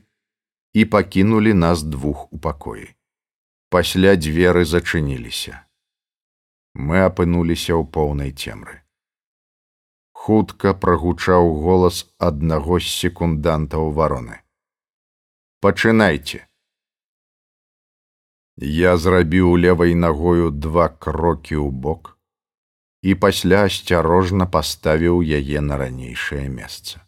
і 0.73 0.85
пакінулі 0.85 1.53
нас 1.53 1.83
двух 1.83 2.31
у 2.31 2.39
пакоі. 2.39 2.87
Пасля 3.67 4.15
дзверы 4.15 4.63
зачыніліся. 4.63 5.66
Мы 6.77 6.99
апынуліся 7.01 7.73
ў 7.73 7.89
поўнай 7.89 8.31
цемры. 8.37 8.75
Хутка 10.13 10.73
прагучаў 10.77 11.49
голас 11.63 12.03
аднаго 12.27 12.77
з 12.77 12.91
секундантаў 12.93 13.89
вароны. 13.97 14.37
Пачынайце. 15.65 16.43
Я 18.61 18.93
зрабіў 18.97 19.57
левай 19.57 19.97
нагою 19.97 20.53
два 20.53 20.87
крокі 20.89 21.57
ў 21.57 21.73
бок, 21.73 22.13
і 23.01 23.17
пасля 23.25 23.65
асцярожна 23.71 24.45
паставіў 24.45 25.25
яе 25.25 25.65
на 25.65 25.81
ранейшае 25.81 26.45
месца. 26.45 27.01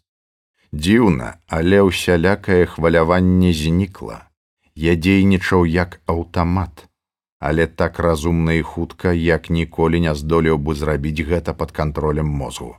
Дзіўна, 0.74 1.38
але 1.46 1.82
ўсялякае 1.86 2.66
хваляванне 2.74 3.54
знікла. 3.54 4.26
Я 4.74 4.98
дзейнічаў 4.98 5.66
як 5.66 6.00
аўтамат, 6.10 6.89
але 7.40 7.66
так 7.66 7.98
разумна 7.98 8.52
і 8.52 8.62
хутка, 8.62 9.12
як 9.12 9.50
ніколі 9.50 10.00
не 10.00 10.14
здолеў 10.14 10.60
бы 10.60 10.76
зрабіць 10.76 11.24
гэта 11.24 11.56
пад 11.56 11.72
кантролем 11.72 12.28
мозгу. 12.28 12.76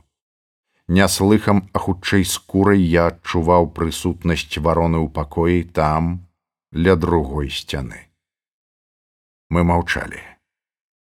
Няслыхам, 0.88 1.68
а 1.72 1.78
хутчэй 1.78 2.24
скурай 2.24 2.80
я 2.80 3.06
адчуваў 3.10 3.70
прысутнасць 3.74 4.58
вароны 4.58 5.02
ў 5.02 5.10
пакоі 5.10 5.62
там, 5.66 6.26
ля 6.72 6.94
другой 6.96 7.50
сцяны. 7.50 8.06
Мы 9.50 9.66
маўчалі. 9.66 10.22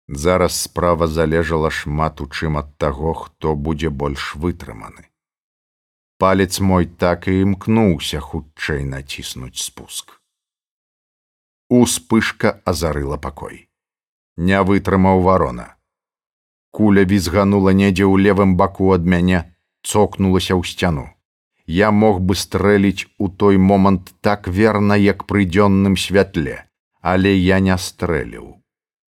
Зараз 0.08 0.58
справа 0.66 1.06
залежала 1.06 1.70
шмат 1.70 2.20
у 2.20 2.26
чым 2.26 2.58
ад 2.58 2.74
таго, 2.78 3.14
хто 3.14 3.54
будзе 3.54 3.90
больш 3.90 4.34
вытрыманы. 4.34 5.06
Палец 6.18 6.60
мой 6.60 6.86
так 6.86 7.28
і 7.28 7.40
імкнуўся 7.46 8.20
хутчэй 8.20 8.84
націснуць 8.84 9.62
спуск. 9.62 10.15
Успышка 11.68 12.60
азарыла 12.64 13.16
пакой. 13.16 13.68
Не 14.36 14.62
вытрымаў 14.62 15.22
варона. 15.22 15.76
Куля 16.70 17.04
візганула 17.04 17.70
недзе 17.70 18.04
ў 18.04 18.20
левым 18.22 18.56
баку 18.56 18.92
ад 18.96 19.02
мяне, 19.02 19.40
цокнулася 19.82 20.54
ў 20.54 20.62
сцяну. 20.62 21.08
Я 21.66 21.90
мог 21.90 22.20
бы 22.20 22.36
стрэліць 22.36 23.08
у 23.18 23.28
той 23.28 23.56
момант 23.56 24.14
так 24.20 24.46
верна, 24.46 24.94
як 24.94 25.26
пры 25.26 25.48
дзённым 25.48 25.96
святле, 25.96 26.62
але 27.00 27.34
я 27.34 27.58
не 27.58 27.76
стрэліў 27.76 28.54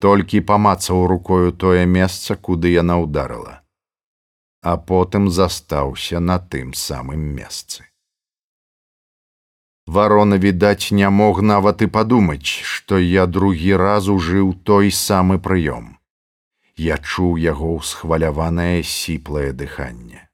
толькі 0.01 0.41
памацаў 0.41 1.07
рукою 1.07 1.53
тое 1.53 1.85
месца, 1.87 2.37
куды 2.37 2.73
яна 2.73 2.97
ўдарыла, 3.05 3.61
а 4.65 4.77
потым 4.91 5.29
застаўся 5.29 6.21
на 6.25 6.41
тым 6.41 6.73
самым 6.73 7.21
месцы. 7.21 7.85
Варона, 9.87 10.39
відаць, 10.39 10.93
не 10.93 11.11
мог 11.11 11.43
нават 11.43 11.83
і 11.83 11.87
падумаць, 11.87 12.47
што 12.47 12.99
я 12.99 13.27
другі 13.27 13.77
раз 13.77 14.09
ужыў 14.09 14.55
той 14.65 14.91
самы 14.91 15.39
прыём. 15.39 15.97
Я 16.77 16.97
чуў 16.99 17.37
яго 17.37 17.77
ўсхваляванае 17.77 18.83
сіплае 18.83 19.53
дыханне. 19.53 20.29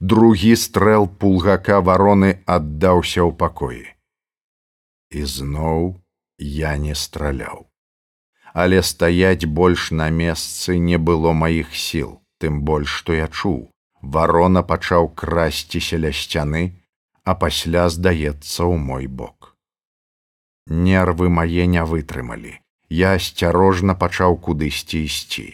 Другі 0.00 0.54
стрэл 0.56 1.08
пулгака 1.08 1.80
вароны 1.80 2.38
аддаўся 2.46 3.26
ў 3.26 3.34
пакоі. 3.34 3.86
І 5.10 5.24
зноў 5.24 5.98
я 6.38 6.76
не 6.76 6.94
страляў 6.94 7.68
але 8.52 8.82
стаяць 8.82 9.46
больш 9.46 9.90
на 9.90 10.10
месцы 10.10 10.78
не 10.78 10.98
было 10.98 11.32
маіх 11.32 11.74
сіл, 11.74 12.20
тым 12.42 12.62
больш 12.62 12.90
што 13.00 13.14
я 13.14 13.28
чуў. 13.28 13.70
Варона 14.02 14.62
пачаў 14.62 15.10
красціся 15.14 15.98
ля 15.98 16.10
сцяны, 16.10 16.77
а 17.28 17.34
пасля 17.40 17.88
здаецца 17.92 18.64
ў 18.64 18.80
мой 18.90 19.06
бок. 19.20 19.52
Нервы 20.84 21.28
мае 21.38 21.64
не 21.72 21.84
вытрымалі. 21.90 22.52
Я 22.88 23.10
асцярожна 23.20 23.94
пачаў 24.02 24.36
кудысьці 24.44 25.00
ісці. 25.08 25.48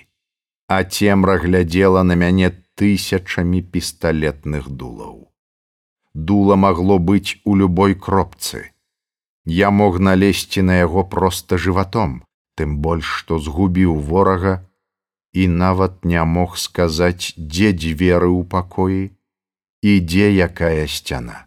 А 0.70 0.76
цемра 0.84 1.34
глядзела 1.42 2.02
на 2.06 2.14
мяне 2.20 2.50
тысячамі 2.78 3.62
пісталетных 3.74 4.68
дулаў. 4.82 5.16
Дула 6.14 6.56
магло 6.64 6.98
быць 6.98 7.42
у 7.44 7.56
любой 7.62 7.94
кропцы. 7.94 8.70
Я 9.44 9.70
мог 9.70 9.98
налезці 9.98 10.62
на 10.62 10.78
яго 10.78 11.04
проста 11.16 11.58
жыватом, 11.58 12.22
тым 12.54 12.78
больш 12.86 13.10
што 13.22 13.38
згубіў 13.38 13.98
ворага 14.10 14.54
і 15.32 15.48
нават 15.48 16.04
не 16.04 16.22
мог 16.36 16.54
сказаць, 16.66 17.34
дзе 17.34 17.74
дзверы 17.74 18.30
ў 18.30 18.46
пакоі 18.46 19.02
і 19.82 19.98
дзе 20.00 20.30
якая 20.46 20.86
сцяна. 20.86 21.43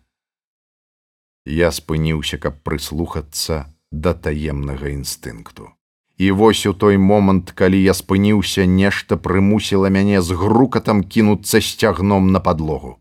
Я 1.48 1.72
спыніўся, 1.72 2.38
каб 2.38 2.60
прыслухацца 2.68 3.72
да 3.92 4.12
таемнага 4.14 4.92
інстынкту. 4.92 5.72
І 6.18 6.32
вось 6.32 6.66
у 6.66 6.74
той 6.74 6.98
момант, 6.98 7.52
калі 7.52 7.80
я 7.80 7.94
спыніўся, 7.94 8.66
нешта 8.66 9.16
прымусіла 9.16 9.88
мяне 9.88 10.22
з 10.22 10.36
грукатам 10.36 11.04
кінуцца 11.04 11.62
сцягном 11.62 12.32
на 12.36 12.44
падлогу. 12.44 12.98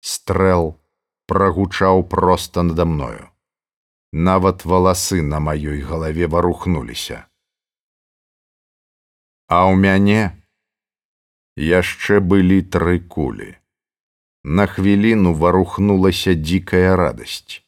Стрэл 0.00 0.80
прагучаў 1.26 2.08
проста 2.08 2.62
надо 2.62 2.88
мною. 2.88 3.28
Нават 4.12 4.64
валасы 4.64 5.20
на 5.20 5.44
маёй 5.44 5.84
галаве 5.84 6.26
варухнуліся. 6.26 7.26
А 9.46 9.68
ў 9.68 9.76
мяне 9.76 10.40
яшчэ 11.60 12.24
былі 12.24 12.64
тры 12.64 12.96
кулі. 12.98 13.59
На 14.44 14.66
хвіліну 14.66 15.34
варухнулася 15.34 16.34
дзікая 16.34 16.96
радасць. 16.96 17.60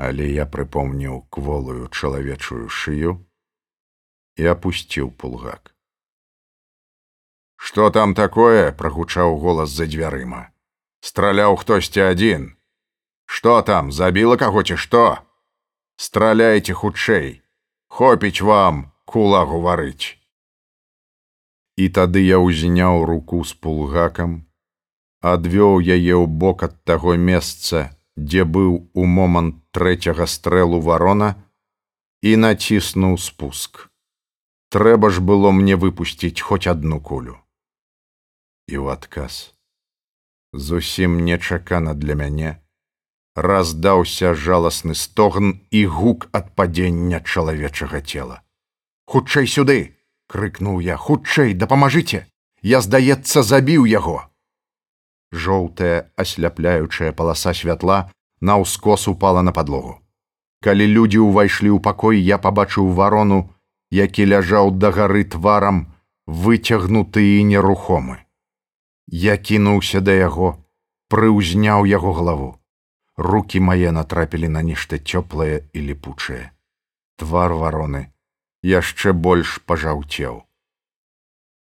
Але 0.00 0.28
я 0.32 0.46
прыпомніў 0.46 1.28
кволую 1.28 1.88
чалавечую 1.88 2.68
шыю 2.68 3.20
і 4.40 4.48
апусціў 4.54 5.12
пулгак. 5.12 5.74
Што 7.60 7.90
там 7.90 8.14
такое? 8.14 8.72
прагучаў 8.72 9.36
голас 9.36 9.68
за 9.68 9.84
дзвярыма. 9.84 10.48
Страляў 11.04 11.60
хтосьці 11.60 12.00
адзін. 12.00 12.56
Што 13.28 13.60
там 13.60 13.92
забіла 13.92 14.40
каго 14.40 14.64
ці 14.64 14.80
што? 14.80 15.20
Страляйце 16.00 16.72
хутчэй, 16.72 17.44
Хопіць 17.90 18.40
вам 18.40 18.92
кула 19.04 19.44
гаварыць. 19.44 20.16
І 21.76 21.88
тады 21.90 22.22
я 22.24 22.38
ўзняў 22.38 23.04
руку 23.04 23.44
з 23.44 23.52
пулгакам, 23.52 24.46
адвёў 25.20 25.80
яе 25.84 26.16
ў 26.16 26.26
бок 26.26 26.64
ад 26.64 26.76
таго 26.84 27.16
месца, 27.16 27.92
дзе 28.16 28.44
быў 28.44 28.88
у 28.94 29.04
момант 29.04 29.60
трэцяга 29.72 30.26
стрэлу 30.26 30.80
варона 30.80 31.36
і 32.22 32.36
націснуў 32.36 33.20
спуск. 33.20 33.88
Трэба 34.70 35.10
ж 35.10 35.20
было 35.20 35.50
мне 35.50 35.76
выпусціць 35.76 36.40
хоць 36.40 36.66
адну 36.66 37.00
кулю. 37.00 37.36
І 38.68 38.80
ў 38.80 38.96
адказ. 38.96 39.52
Зусім 40.52 41.20
нечакана 41.24 41.94
для 41.94 42.14
мяне 42.14 42.56
раздаўся 43.36 44.34
жаласны 44.34 44.94
стогн 44.94 45.60
і 45.70 45.86
гук 45.86 46.28
ад 46.32 46.50
падзення 46.56 47.20
чалавечага 47.20 48.00
цела. 48.00 48.42
Хутчэй 49.06 49.46
сюды!— 49.46 49.96
крыкнуў 50.30 50.80
я, 50.80 50.96
хутчэй, 50.96 51.54
дапамажыце! 51.54 52.26
Я, 52.62 52.80
здаецца, 52.80 53.42
забіў 53.42 53.86
яго 53.86 54.29
жоўтая 55.32 56.10
асляпляючая 56.16 57.12
паласа 57.12 57.54
святла 57.54 58.10
наўскос 58.40 59.08
упала 59.08 59.42
на 59.42 59.52
падлогу. 59.52 59.98
Калі 60.60 60.86
людзі 60.86 61.24
ўвайшлі 61.24 61.70
ў 61.76 61.80
пакой, 61.80 62.20
я 62.20 62.38
пабачыў 62.38 62.92
варону, 62.92 63.48
які 63.90 64.26
ляжаў 64.28 64.70
да 64.76 64.92
гары 64.92 65.24
тварам, 65.24 65.88
выцягнуты 66.26 67.40
і 67.40 67.44
нерухомы. 67.44 68.20
Я 69.06 69.36
кінуўся 69.36 70.00
да 70.00 70.12
яго, 70.12 70.60
прыўзняў 71.08 71.88
яго 71.88 72.12
галаву. 72.12 72.50
Рукі 73.16 73.60
мае 73.60 73.90
натрапілі 73.90 74.48
на 74.48 74.62
нешта 74.62 75.00
цёплае 75.00 75.68
і 75.72 75.80
ліпучае. 75.90 76.52
Твар 77.16 77.52
вароны 77.52 78.08
яшчэ 78.62 79.12
больш 79.12 79.58
пажаўцеў. 79.64 80.44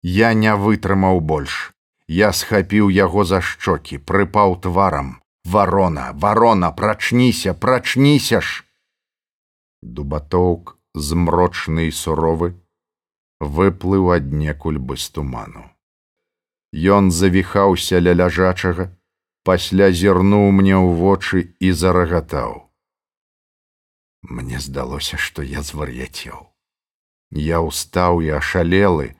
Я 0.01 0.33
не 0.33 0.53
вытрымаў 0.55 1.19
больш. 1.19 1.74
Я 2.07 2.33
схапіў 2.33 2.89
яго 2.93 3.25
за 3.25 3.41
шчокі, 3.41 3.97
прыпаў 3.97 4.61
тварам. 4.61 5.21
Варона, 5.45 6.11
варона, 6.13 6.71
прачніся, 6.71 7.53
прачніся 7.53 8.41
ж. 8.41 8.63
Дубатоўк 9.81 10.77
змрочны 10.93 11.87
і 11.87 11.91
суровы 11.91 12.55
выплыў 13.39 14.11
аднекуль 14.15 14.79
бы 14.79 14.97
з 14.97 15.09
туману. 15.09 15.69
Ён 16.73 17.11
завіхаўся 17.11 17.99
ля 17.99 18.13
ляжачага, 18.13 18.89
пасля 19.43 19.91
зірнуў 19.91 20.51
мне 20.51 20.75
ў 20.75 20.97
вочы 20.97 21.55
і 21.59 21.71
зарагатаў. 21.71 22.71
Мне 24.23 24.59
здалося, 24.59 25.17
што 25.17 25.43
я 25.43 25.61
звар'яцеў. 25.61 26.49
Я 27.31 27.61
ўстаў 27.61 28.21
і 28.25 28.33
ашалелы, 28.39 29.14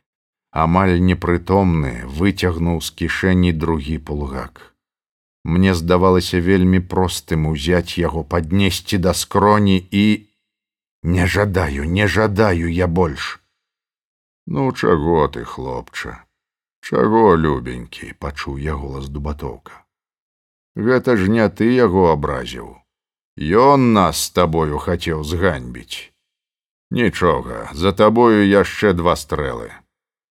амаль 0.56 0.96
непрытомны 1.04 2.08
выцягнуў 2.20 2.80
з 2.80 2.90
кішэні 3.02 3.52
другі 3.64 3.98
пулгак. 4.10 4.62
Мне 5.44 5.76
здавалася 5.76 6.40
вельмі 6.40 6.80
простым 6.80 7.48
узяць 7.52 8.00
яго 8.02 8.24
паднесці 8.24 8.98
да 8.98 9.14
скроні 9.14 9.78
і 9.92 10.06
не 11.04 11.28
жадаю, 11.28 11.84
не 11.86 12.08
жадаю 12.08 12.72
я 12.72 12.88
больш. 12.88 13.40
Ну 14.48 14.72
чаго 14.72 15.28
ты, 15.28 15.44
хлопча, 15.44 16.26
Чаго 16.86 17.36
любенькі, 17.36 18.14
пачуў 18.22 18.58
я 18.62 18.74
голас 18.78 19.10
дубатоўка. 19.10 19.86
Гэта 20.78 21.16
ж 21.18 21.32
не 21.36 21.46
ты 21.50 21.70
яго 21.74 22.12
абразіў. 22.14 22.68
Ён 23.60 23.88
нас 23.94 24.22
з 24.26 24.36
табою 24.38 24.78
хацеў 24.78 25.24
зганьбіць. 25.26 26.14
Нічога, 26.92 27.74
за 27.74 27.92
табою 27.92 28.46
яшчэ 28.46 28.94
два 28.94 29.16
стрэлы. 29.18 29.72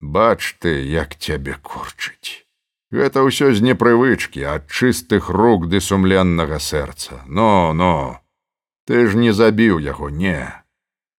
Бач 0.05 0.53
ты, 0.61 0.85
як 0.85 1.17
цябе 1.17 1.57
корчыць. 1.61 2.45
Гэта 2.93 3.25
ўсё 3.25 3.49
з 3.57 3.65
непрывычкі 3.65 4.45
ад 4.45 4.69
чыстых 4.69 5.33
рук 5.33 5.65
ды 5.65 5.81
сумленнага 5.81 6.61
сэрца. 6.61 7.25
Но, 7.25 7.73
но, 7.73 8.21
Ты 8.85 9.07
ж 9.09 9.17
не 9.17 9.33
забіў 9.33 9.81
яго, 9.81 10.09
не. 10.13 10.45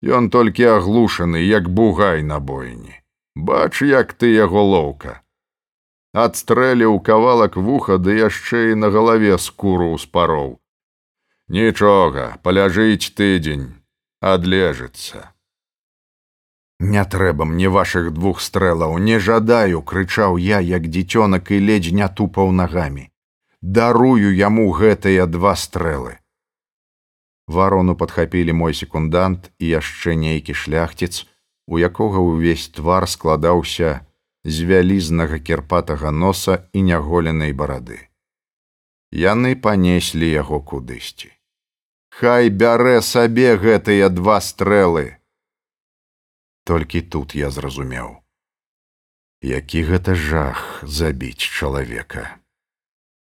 Ён 0.07 0.31
толькі 0.31 0.71
аглушаны, 0.79 1.43
як 1.43 1.69
бугай 1.69 2.23
на 2.23 2.39
бойні. 2.39 2.95
Бач, 3.35 3.83
як 3.83 4.15
ты 4.15 4.31
яго 4.31 4.63
лоўка. 4.63 5.23
Адстрэліў 6.15 7.01
кавалак 7.03 7.57
вуха 7.59 7.99
ды 7.99 8.15
яшчэ 8.23 8.73
і 8.73 8.79
на 8.81 8.89
галаве 8.95 9.37
скуру 9.37 9.93
ўспароў. 9.99 10.63
Нічога, 11.51 12.39
паляжыць 12.47 13.13
тыдзень, 13.19 13.75
адлежыцца. 14.23 15.36
Не 16.79 17.05
трэба 17.05 17.45
мне 17.45 17.69
вашых 17.69 18.13
двух 18.13 18.41
стрэлаў, 18.41 18.99
не 18.99 19.19
жадаю, 19.19 19.81
крычаў 19.83 20.37
я, 20.37 20.61
як 20.61 20.89
дзіцёнак 20.89 21.51
і 21.51 21.59
ледзь 21.59 21.93
не 21.93 22.09
тупаў 22.09 22.53
нагамі. 22.53 23.09
Дарую 23.63 24.37
яму 24.37 24.69
гэтыя 24.71 25.27
два 25.27 25.57
стрэлы. 25.57 26.21
Варону 27.49 27.97
падхапілі 27.97 28.53
мой 28.53 28.75
секундант 28.75 29.51
і 29.59 29.73
яшчэ 29.73 30.15
нейкі 30.21 30.53
шляхціц, 30.53 31.25
у 31.67 31.79
якога 31.79 32.21
ўвесь 32.21 32.69
твар 32.69 33.09
складаўся 33.09 34.05
з 34.45 34.63
вялізнага 34.63 35.39
кірпатага 35.39 36.11
носа 36.11 36.69
і 36.73 36.83
няголенай 36.83 37.57
барады. 37.57 37.99
Яны 39.11 39.57
панеслі 39.57 40.29
яго 40.29 40.61
кудысьці. 40.61 41.33
Хай 42.13 42.51
бярэ 42.51 43.01
сабе 43.03 43.57
гэтыя 43.57 44.09
два 44.13 44.41
стрэлы, 44.41 45.16
толькі 46.67 47.07
тут 47.15 47.39
я 47.39 47.55
зразумеў 47.55 48.17
які 49.47 49.83
гэта 49.87 50.15
жах 50.15 50.83
забіць 50.83 51.39
чалавека. 51.39 52.41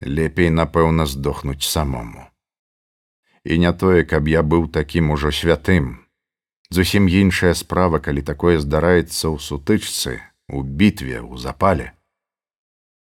Лепей 0.01 0.49
напэўна 0.49 1.05
здохнуць 1.05 1.65
самому. 1.65 2.27
І 3.43 3.57
не 3.57 3.71
тое 3.73 4.03
каб 4.05 4.27
я 4.27 4.43
быў 4.43 4.69
такім 4.69 5.09
ужо 5.11 5.31
святым. 5.31 6.05
Зусім 6.69 7.07
іншая 7.07 7.53
справа 7.55 7.99
калі 7.99 8.21
такое 8.21 8.59
здараецца 8.59 9.31
ў 9.31 9.39
сутычцы 9.39 10.21
у 10.47 10.61
бітве 10.61 11.19
ў 11.23 11.35
запале. 11.39 11.91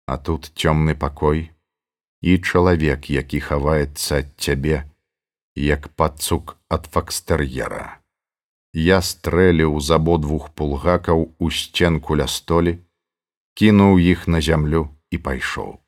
А 0.06 0.18
тут 0.18 0.50
цёмны 0.56 0.96
пакой 0.96 1.52
і 2.20 2.36
чалавек 2.42 3.08
які 3.08 3.40
хаваецца 3.40 4.24
ад 4.24 4.34
цябе 4.36 4.84
як 5.54 5.88
пацук 5.94 6.56
ад 6.68 6.88
факстэр'ера 6.90 7.99
Я 8.72 9.02
стрэліў 9.02 9.80
з 9.80 9.98
абодвух 9.98 10.50
пулгакаў 10.54 11.34
у 11.38 11.50
сценку 11.50 12.14
ля 12.14 12.26
столі, 12.30 12.78
кінуў 13.58 13.98
іх 13.98 14.28
на 14.30 14.40
зямлю 14.40 14.88
і 15.10 15.18
пайшоў. 15.18 15.78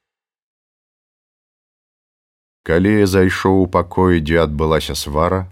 Калі 2.67 2.91
я 2.95 3.07
зайшоў 3.07 3.63
у 3.63 3.67
пакоі, 3.67 4.21
дзе 4.21 4.43
адбылася 4.43 4.95
свара, 4.95 5.51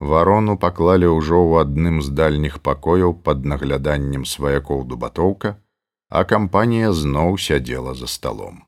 варону 0.00 0.58
паклалі 0.58 1.10
ўжо 1.10 1.38
ў 1.38 1.66
адным 1.66 2.02
з 2.02 2.10
дальніх 2.10 2.58
пакояў 2.62 3.14
пад 3.14 3.46
нагляданнем 3.46 4.26
сваякоў 4.26 4.84
дубатоўка, 4.90 5.58
а 6.10 6.24
кампанія 6.24 6.92
зноў 6.92 7.38
сядзела 7.38 7.94
за 7.94 8.06
сталом. 8.10 8.62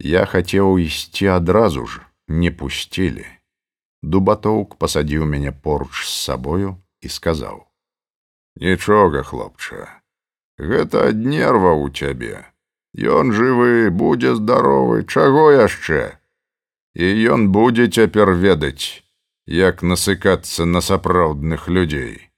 Я 0.00 0.24
хацеў 0.24 0.80
ісці 0.80 1.28
адразу 1.36 1.84
ж, 1.86 2.00
не 2.28 2.50
пусцілі. 2.50 3.28
Дубатоўк 4.02 4.76
пасадзіў 4.76 5.26
мяне 5.26 5.52
поруч 5.52 6.04
з 6.04 6.12
сабою 6.12 6.76
і 7.00 7.08
сказаў: 7.08 7.66
«Нічога, 8.56 9.22
хлопча, 9.22 9.88
гэта 10.58 11.10
ад 11.10 11.20
нерва 11.20 11.76
ў 11.76 11.92
цябе. 11.92 12.46
Ён 12.96 13.30
жывы, 13.32 13.90
будзе 13.90 14.34
здаровы, 14.34 15.04
чаго 15.04 15.50
яшчэ? 15.52 16.20
і 16.94 17.06
ён 17.32 17.48
будзе 17.54 17.86
цяпер 17.88 18.34
ведаць, 18.34 19.02
як 19.46 19.82
насыкацца 19.82 20.64
на 20.66 20.80
сапраўдных 20.80 21.68
людзей. 21.68 22.30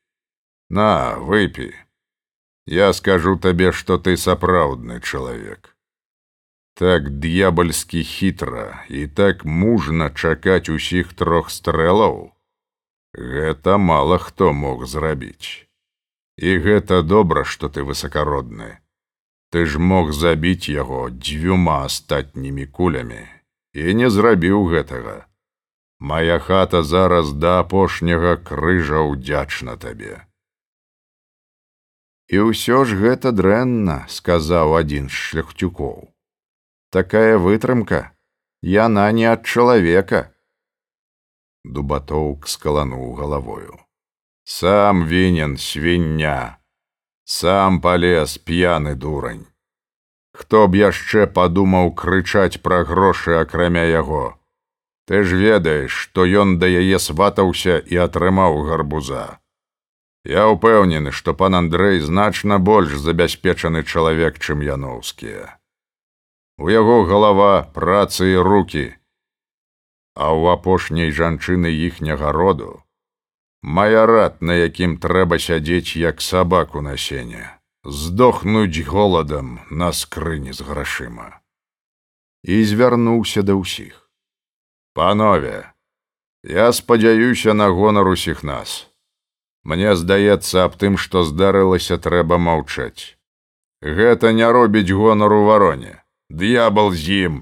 На, 0.69 1.17
выпі. 1.17 1.73
Я 2.67 2.93
скажу 2.93 3.37
табе, 3.37 3.73
што 3.73 3.99
ты 3.99 4.17
сапраўдны 4.17 5.01
чалавек. 5.01 5.72
Так 6.75 7.11
д'ябальскі 7.11 8.03
хітра 8.03 8.85
і 8.89 9.07
так 9.07 9.45
мужна 9.45 10.09
чакаць 10.11 10.73
усіх 10.73 11.13
трох 11.13 11.51
стрэлаў. 11.51 12.33
Гэта 13.13 13.77
мала 13.77 14.17
хто 14.19 14.53
мог 14.53 14.87
зрабіць. 14.87 15.69
І 16.41 16.57
гэта 16.65 17.03
добра, 17.03 17.45
што 17.45 17.69
ты 17.69 17.85
высакародны. 17.85 18.81
Ты 19.53 19.67
ж 19.67 19.77
мог 19.77 20.17
забіць 20.17 20.73
яго 20.73 21.11
дзвюма 21.13 21.85
астатнімі 21.85 22.65
кулямі 22.67 23.21
і 23.77 23.95
не 24.01 24.09
зрабіў 24.09 24.65
гэтага. 24.73 25.29
Мая 26.01 26.39
хата 26.39 26.83
зараз 26.83 27.37
да 27.37 27.61
апошняга 27.61 28.37
крыжа 28.37 29.05
ўдзячна 29.13 29.77
табе. 29.77 30.25
І 32.33 32.49
ўсё 32.49 32.89
ж 32.89 32.97
гэта 32.97 33.37
дрэнна, 33.37 34.09
сказаў 34.09 34.73
адзін 34.81 35.13
з 35.13 35.21
шляхцюкоў. 35.21 36.09
Такая 36.93 37.39
вытрымка, 37.39 38.13
яна 38.61 39.11
не 39.17 39.25
ад 39.25 39.47
чалавека. 39.49 40.19
Дубатоўк 41.65 42.45
скалануў 42.55 43.15
галавою. 43.17 43.79
Сам 44.45 45.07
вінен 45.09 45.57
свіння, 45.57 46.59
сам 47.25 47.81
палез 47.81 48.37
п'яны 48.37 48.93
дурань. 48.95 49.47
Хто 50.37 50.69
б 50.69 50.77
яшчэ 50.83 51.25
падумаў 51.39 51.95
крычаць 51.97 52.61
пра 52.61 52.83
грошы 52.85 53.41
акрамя 53.41 53.87
яго. 53.89 54.37
Ты 55.09 55.25
ж 55.25 55.41
ведаеш, 55.41 55.97
што 55.97 56.29
ён 56.29 56.59
да 56.59 56.69
яе 56.69 57.01
сватаўся 57.01 57.79
і 57.81 58.05
атрымаў 58.05 58.69
гарбуза. 58.69 59.41
Я 60.29 60.45
ўпэўнены, 60.53 61.09
што 61.11 61.33
пан 61.33 61.57
Андрэй 61.57 62.05
значна 62.05 62.61
больш 62.61 63.01
забяспечаны 63.01 63.81
чалавек, 63.81 64.37
чым 64.37 64.61
яноўскія. 64.61 65.57
У 66.63 66.71
яго 66.71 67.03
галава 67.11 67.67
працы 67.75 68.39
і 68.39 68.43
руки, 68.47 68.87
а 70.15 70.31
ў 70.31 70.55
апошняй 70.55 71.11
жанчыны 71.11 71.75
іхняга 71.75 72.31
роду 72.31 72.83
маярад, 73.63 74.43
на 74.43 74.55
якім 74.55 74.99
трэба 74.99 75.39
сядзець 75.39 75.97
як 75.97 76.21
сабаку 76.21 76.83
на 76.83 76.97
сене, 76.97 77.59
здохнуць 77.85 78.87
голадам 78.87 79.61
на 79.71 79.93
скрыні 79.93 80.53
з 80.53 80.67
грашыма. 80.67 81.41
І 82.43 82.65
звярнуўся 82.67 83.43
да 83.43 83.55
ўсіх. 83.55 84.11
Панове, 84.95 85.71
я 86.43 86.73
спадзяюся 86.73 87.55
на 87.55 87.71
гонар 87.71 88.07
усіх 88.07 88.43
нас. 88.43 88.91
Мне 89.63 89.95
здаецца 89.95 90.67
аб 90.67 90.79
тым, 90.79 90.99
што 90.99 91.23
здарылася 91.23 91.99
трэба 91.99 92.39
маўчаць. 92.39 93.15
Гэта 93.83 94.35
не 94.35 94.47
робіць 94.47 94.91
гонару 94.91 95.47
вароне. 95.47 96.02
Д'ябал 96.33 96.95
з 96.97 97.29
ім. 97.29 97.35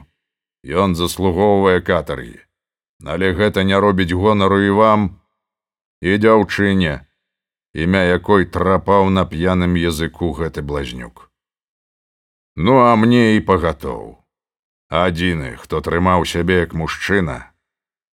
Ён 0.66 0.98
заслугоўвае 0.98 1.78
катаргі. 1.78 2.42
Але 3.06 3.30
гэта 3.38 3.62
не 3.62 3.78
робіць 3.78 4.10
гонару 4.10 4.58
і 4.58 4.74
вам 4.74 5.22
і 6.02 6.18
дзяўчыне, 6.18 7.06
імя 7.72 8.02
якой 8.10 8.50
трапаў 8.50 9.14
на 9.14 9.22
п'яным 9.30 9.78
языку 9.78 10.32
гэты 10.34 10.66
блазнюк. 10.66 11.30
Ну 12.56 12.82
а 12.82 12.96
мне 12.96 13.38
і 13.38 13.46
пагатоў. 13.46 14.18
Адзіны, 14.90 15.54
хто 15.62 15.78
трымаў 15.80 16.26
сябе 16.26 16.66
як 16.66 16.74
мужчына, 16.74 17.54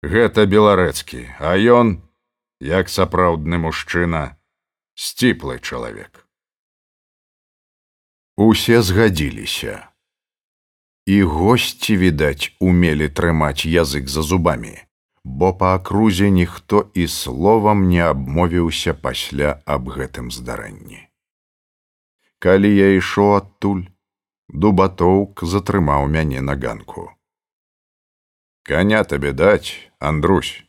гэта 0.03 0.43
беларэцкі, 0.43 1.39
а 1.39 1.55
ён, 1.55 2.03
як 2.59 2.91
сапраўдны 2.91 3.63
мужчына, 3.63 4.36
сціплы 4.91 5.63
чалавек. 5.63 6.28
Усе 8.36 8.84
згадзіліся. 8.84 9.94
І 11.05 11.23
госці, 11.23 11.97
відаць, 12.01 12.55
умелі 12.59 13.09
трымаць 13.09 13.69
язык 13.69 14.09
за 14.09 14.21
зубамі, 14.25 14.73
бо 15.23 15.53
па 15.53 15.75
акрузе 15.77 16.29
ніхто 16.29 16.89
і 16.93 17.07
словам 17.07 17.87
не 17.89 18.01
абмовіўся 18.01 18.93
пасля 18.93 19.61
аб 19.65 19.93
гэтым 19.97 20.31
здарэнні. 20.33 21.05
Калі 22.41 22.73
я 22.73 22.89
ішоў 22.97 23.37
адтуль, 23.37 23.85
дубатоўк 24.49 25.45
затрымаў 25.45 26.09
мяне 26.09 26.41
на 26.41 26.57
ганку. 26.57 27.09
Каня 28.65 29.03
табе 29.03 29.31
даць, 29.33 29.77
Андрусь. 29.99 30.65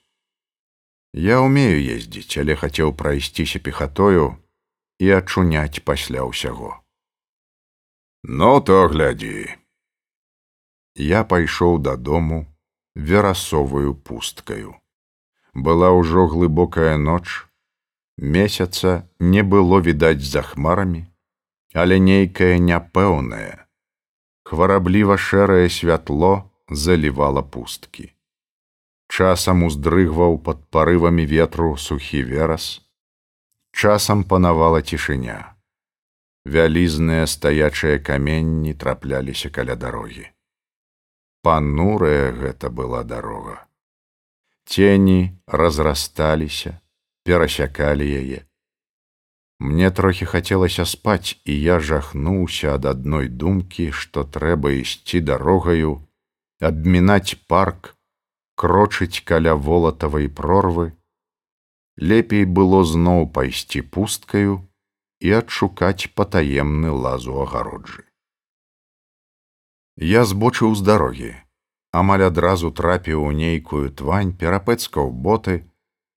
Я 1.17 1.41
умею 1.41 1.81
ездзіць, 1.81 2.37
але 2.37 2.61
хацеў 2.61 2.93
прайсціся 2.93 3.59
пехатою 3.59 4.37
і 5.01 5.17
ачуняць 5.17 5.81
пасля 5.81 6.29
ўсяго. 6.29 6.77
Ну 8.23 8.61
то 8.61 8.85
глядзі. 8.93 9.57
Я 10.97 11.25
пайшоў 11.25 11.79
дадому 11.79 12.47
верасовую 12.95 13.95
пусткаю. 13.95 14.75
Была 15.53 15.93
ўжо 15.93 16.27
глыбокая 16.33 16.97
ноч, 16.97 17.45
месяца 18.17 19.09
не 19.21 19.43
было 19.43 19.81
відаць 19.81 20.25
за 20.25 20.43
хмарамі, 20.43 21.05
але 21.73 22.01
нейкае 22.01 22.59
няпэўнае. 22.59 23.69
Хварабліва 24.45 25.17
шэрае 25.17 25.69
святло 25.69 26.35
залівала 26.69 27.43
пусткі 27.43 28.17
часам 29.09 29.65
уздрыгваў 29.65 30.39
пад 30.43 30.63
парывамі 30.71 31.27
ветру 31.27 31.77
сухі 31.77 32.23
верас, 32.23 32.83
часам 33.73 34.25
панавала 34.25 34.83
цішыня. 34.83 35.57
Вялізныя 36.47 37.27
стаячыя 37.27 37.99
каменні 37.99 38.75
трапляліся 38.75 39.51
каля 39.51 39.75
дарогі. 39.75 40.31
Панурая 41.47 42.33
гэта 42.35 42.71
была 42.75 43.05
дарога. 43.07 43.55
Цені 44.67 45.31
разрасталіся, 45.47 46.73
перасякалі 47.23 48.03
яе. 48.03 48.41
Мне 49.63 49.91
трохі 49.91 50.27
хацелася 50.27 50.85
спаць, 50.85 51.39
і 51.45 51.55
я 51.55 51.77
жахнуўся 51.79 52.75
ад 52.75 52.89
адной 52.91 53.29
думкі, 53.29 53.87
што 53.95 54.25
трэба 54.27 54.75
ісці 54.79 55.21
дарогаю, 55.21 55.93
абмінаць 56.59 57.39
парк, 57.47 57.95
крочыць 58.59 59.23
каля 59.23 59.55
волатавай 59.55 60.27
прорвы, 60.27 60.89
лепей 61.97 62.45
было 62.59 62.83
зноў 62.83 63.31
пайсці 63.39 63.87
пусткаю 63.95 64.59
і 65.23 65.39
адшукаць 65.39 66.11
патаемны 66.19 66.91
лазу 66.91 67.39
агароджы. 67.47 68.06
Я 69.97 70.25
збочыў 70.25 70.75
з 70.77 70.83
дарогі, 70.85 71.33
амаль 71.93 72.27
адразу 72.29 72.71
трапіў 72.71 73.25
у 73.25 73.33
нейкую 73.33 73.91
твань, 73.91 74.33
перапэцкаў 74.33 75.11
боты, 75.11 75.65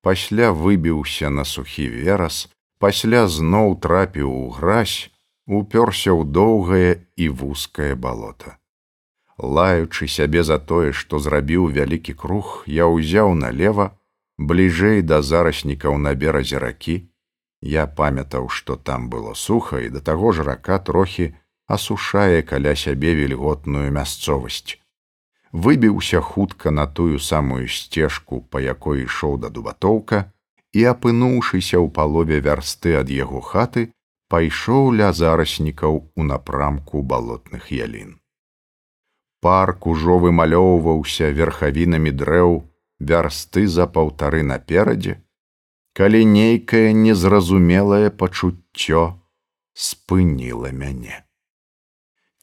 пасля 0.04 0.52
выбіўся 0.52 1.30
на 1.30 1.44
сухі 1.44 1.88
верас, 1.88 2.48
пасля 2.80 3.28
зноў 3.28 3.80
трапіў 3.80 4.30
у 4.30 4.50
гразь, 4.50 5.12
упёрся 5.48 6.12
ў 6.12 6.28
доўгае 6.28 7.08
і 7.16 7.30
вузкае 7.30 7.96
балота 7.96 8.60
лаючы 9.40 10.08
сябе 10.08 10.44
за 10.44 10.60
тое, 10.60 10.92
што 10.92 11.20
зрабіў 11.20 11.72
вялікі 11.72 12.14
круг, 12.14 12.64
я 12.68 12.86
ўзяў 12.86 13.34
налево 13.34 13.96
бліжэй 14.38 15.02
да 15.02 15.22
зараснікаў 15.22 15.98
на 15.98 16.14
беразе 16.16 16.60
ракі. 16.60 17.08
Я 17.62 17.88
памятаў, 17.88 18.48
што 18.50 18.76
там 18.76 19.10
было 19.10 19.34
суха 19.34 19.80
і 19.84 19.90
да 19.90 20.00
таго 20.00 20.32
ж 20.32 20.44
рака 20.44 20.80
трохі 20.80 21.36
асушае 21.76 22.42
каля 22.52 22.74
сябе 22.76 23.14
вільготную 23.20 23.90
мясцовасць. 23.94 24.78
Выбіўся 25.52 26.22
хутка 26.22 26.72
на 26.72 26.86
тую 26.86 27.20
самую 27.20 27.68
сцежку, 27.68 28.42
па 28.50 28.62
якой 28.62 29.06
ішоў 29.06 29.38
да 29.46 29.50
дубатоўка 29.50 30.26
і 30.74 30.86
апынуўшыся 30.94 31.78
ў 31.78 31.90
палове 31.94 32.42
вярсты 32.48 32.94
ад 33.02 33.10
яго 33.10 33.42
хаты, 33.42 33.90
пайшоў 34.30 34.94
ля 35.02 35.14
зараснікаў 35.14 36.02
у 36.16 36.24
напрамку 36.24 37.02
балотных 37.02 37.72
ялін. 37.74 38.18
Парк 39.42 39.88
ужо 39.88 40.20
вымалёўваўся 40.26 41.32
верхавінамі 41.34 42.12
дрэў 42.12 42.60
вярсты 43.00 43.66
за 43.68 43.88
паўтары 43.88 44.44
наперадзе, 44.44 45.18
калі 45.98 46.22
нейкае 46.26 46.94
незразумелае 46.94 48.12
пачуццё 48.12 49.08
спыніла 49.74 50.72
мяне. 50.76 51.26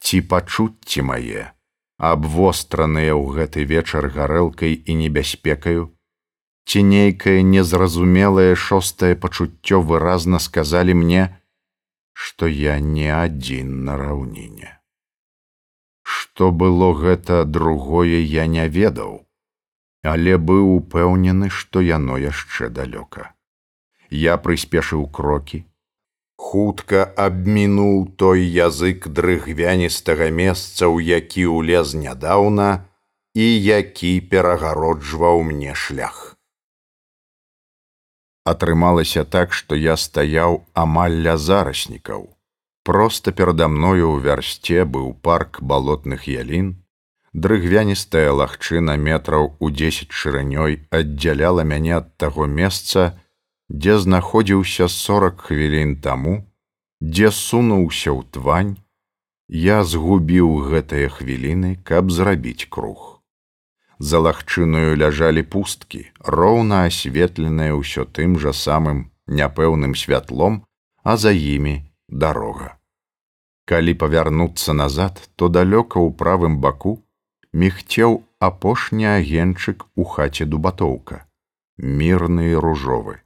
Ці 0.01 0.21
пачуцці 0.31 1.01
мае, 1.09 1.51
абвостраныя 1.97 3.13
ў 3.17 3.25
гэты 3.37 3.65
вечар 3.65 4.07
гарэлкай 4.13 4.73
і 4.73 4.95
небяспекаю, 5.01 5.89
ці 6.67 6.83
нейкае 6.83 7.41
незразумелае 7.43 8.55
шостае 8.55 9.15
пачуццё 9.15 9.81
выразна 9.81 10.39
сказалі 10.39 10.93
мне, 11.01 11.23
што 12.13 12.47
я 12.47 12.79
не 12.79 13.07
адзін 13.13 13.85
на 13.85 13.97
раўніне. 13.97 14.73
Што 16.03 16.51
было 16.51 16.93
гэта 16.93 17.43
другое 17.45 18.19
я 18.21 18.45
не 18.47 18.67
ведаў, 18.67 19.27
але 20.03 20.37
быў 20.37 20.75
упэўнены, 20.75 21.49
што 21.49 21.81
яно 21.81 22.17
яшчэ 22.17 22.69
далёка. 22.69 23.33
Я 24.09 24.37
прыспешыў 24.37 25.07
крокі, 25.11 25.65
хутка 26.37 27.03
абмінуў 27.25 28.15
той 28.15 28.45
язык 28.45 29.09
дрыгвяністага 29.09 30.29
месца, 30.31 30.87
у 30.87 31.01
які 31.01 31.49
ўлез 31.57 31.97
нядаўна 31.97 32.87
і 33.35 33.47
які 33.65 34.15
перагароджваў 34.31 35.43
мне 35.51 35.75
шлях 35.75 36.37
атрымалася 38.47 39.23
так, 39.35 39.53
што 39.53 39.75
я 39.75 39.95
стаяў 39.99 40.63
амаль 40.73 41.19
ля 41.27 41.35
зараснікаў. 41.37 42.27
Проста 42.87 43.35
перада 43.35 43.67
мною 43.67 44.15
ў 44.15 44.23
вярсце 44.23 44.87
быў 44.95 45.11
парк 45.27 45.59
балотных 45.71 46.27
ялін, 46.31 46.75
дрыгвяністая 47.45 48.31
лагчына 48.41 48.95
метраў 49.07 49.51
у 49.59 49.71
дзесяць 49.79 50.15
шырынёй 50.19 50.79
аддзяляла 50.99 51.67
мяне 51.71 51.97
ад 51.99 52.13
таго 52.23 52.47
месца, 52.47 53.19
дзе 53.69 53.97
знаходзіўся 53.99 54.87
сорок 54.87 55.41
хвілін 55.49 55.97
таму, 56.01 56.39
дзе 57.01 57.31
сунуўся 57.31 58.11
ў 58.15 58.23
твань, 58.31 58.73
я 59.47 59.83
згубіў 59.83 60.71
гэтыя 60.71 61.11
хвіліны, 61.11 61.77
каб 61.83 62.11
зрабіць 62.11 62.67
круг 62.69 63.17
за 63.99 64.19
лагчыною 64.19 64.95
ляжалі 64.95 65.43
пусткі, 65.43 66.05
роўна 66.21 66.85
асветленыя 66.89 67.73
ўсё 67.73 68.05
тым 68.05 68.37
жа 68.41 68.53
самым 68.53 69.09
няпэўным 69.27 69.97
святлом, 69.97 70.63
а 71.03 71.17
за 71.17 71.33
імі 71.33 71.83
дарога. 72.07 72.77
Калі 73.65 73.93
павярнуцца 73.93 74.73
назад, 74.73 75.19
то 75.35 75.49
далёка 75.49 75.99
ў 75.99 76.13
правым 76.13 76.59
баку 76.61 77.01
мігцеў 77.53 78.23
апошні 78.39 79.07
агенчык 79.17 79.87
у 79.95 80.03
хаце 80.05 80.45
дубатоўка, 80.45 81.25
мірны 81.77 82.53
ружовы. 82.55 83.19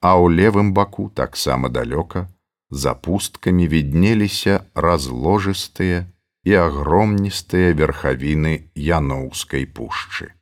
А 0.00 0.16
ў 0.16 0.32
левым 0.32 0.72
баку 0.72 1.10
таксама 1.10 1.68
далёка, 1.68 2.28
за 2.70 2.94
пусткамі 2.94 3.68
віднеліся 3.68 4.64
разложыстыя 4.74 6.06
і 6.48 6.54
агромністыя 6.64 7.76
верхавіны 7.76 8.72
яноўскай 8.74 9.66
пушчы. 9.66 10.32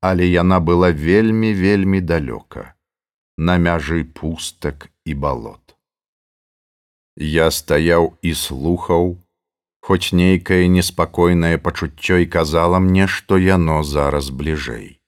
Але 0.00 0.28
яна 0.28 0.60
была 0.60 0.94
вельмі 0.94 1.50
вельмі 1.50 2.00
далёка, 2.00 2.78
на 3.36 3.58
мяжы 3.58 4.04
пустак 4.04 4.90
і 5.04 5.14
балот. 5.14 5.74
Я 7.16 7.50
стаяў 7.50 8.14
і 8.22 8.34
слухаў, 8.34 9.18
хоць 9.80 10.12
нейкае 10.12 10.68
неспакойнае 10.68 11.56
пачуццё 11.58 12.22
і 12.22 12.26
казала 12.26 12.78
мне, 12.78 13.06
што 13.06 13.38
яно 13.38 13.82
зараз 13.82 14.30
бліжэй. 14.30 15.00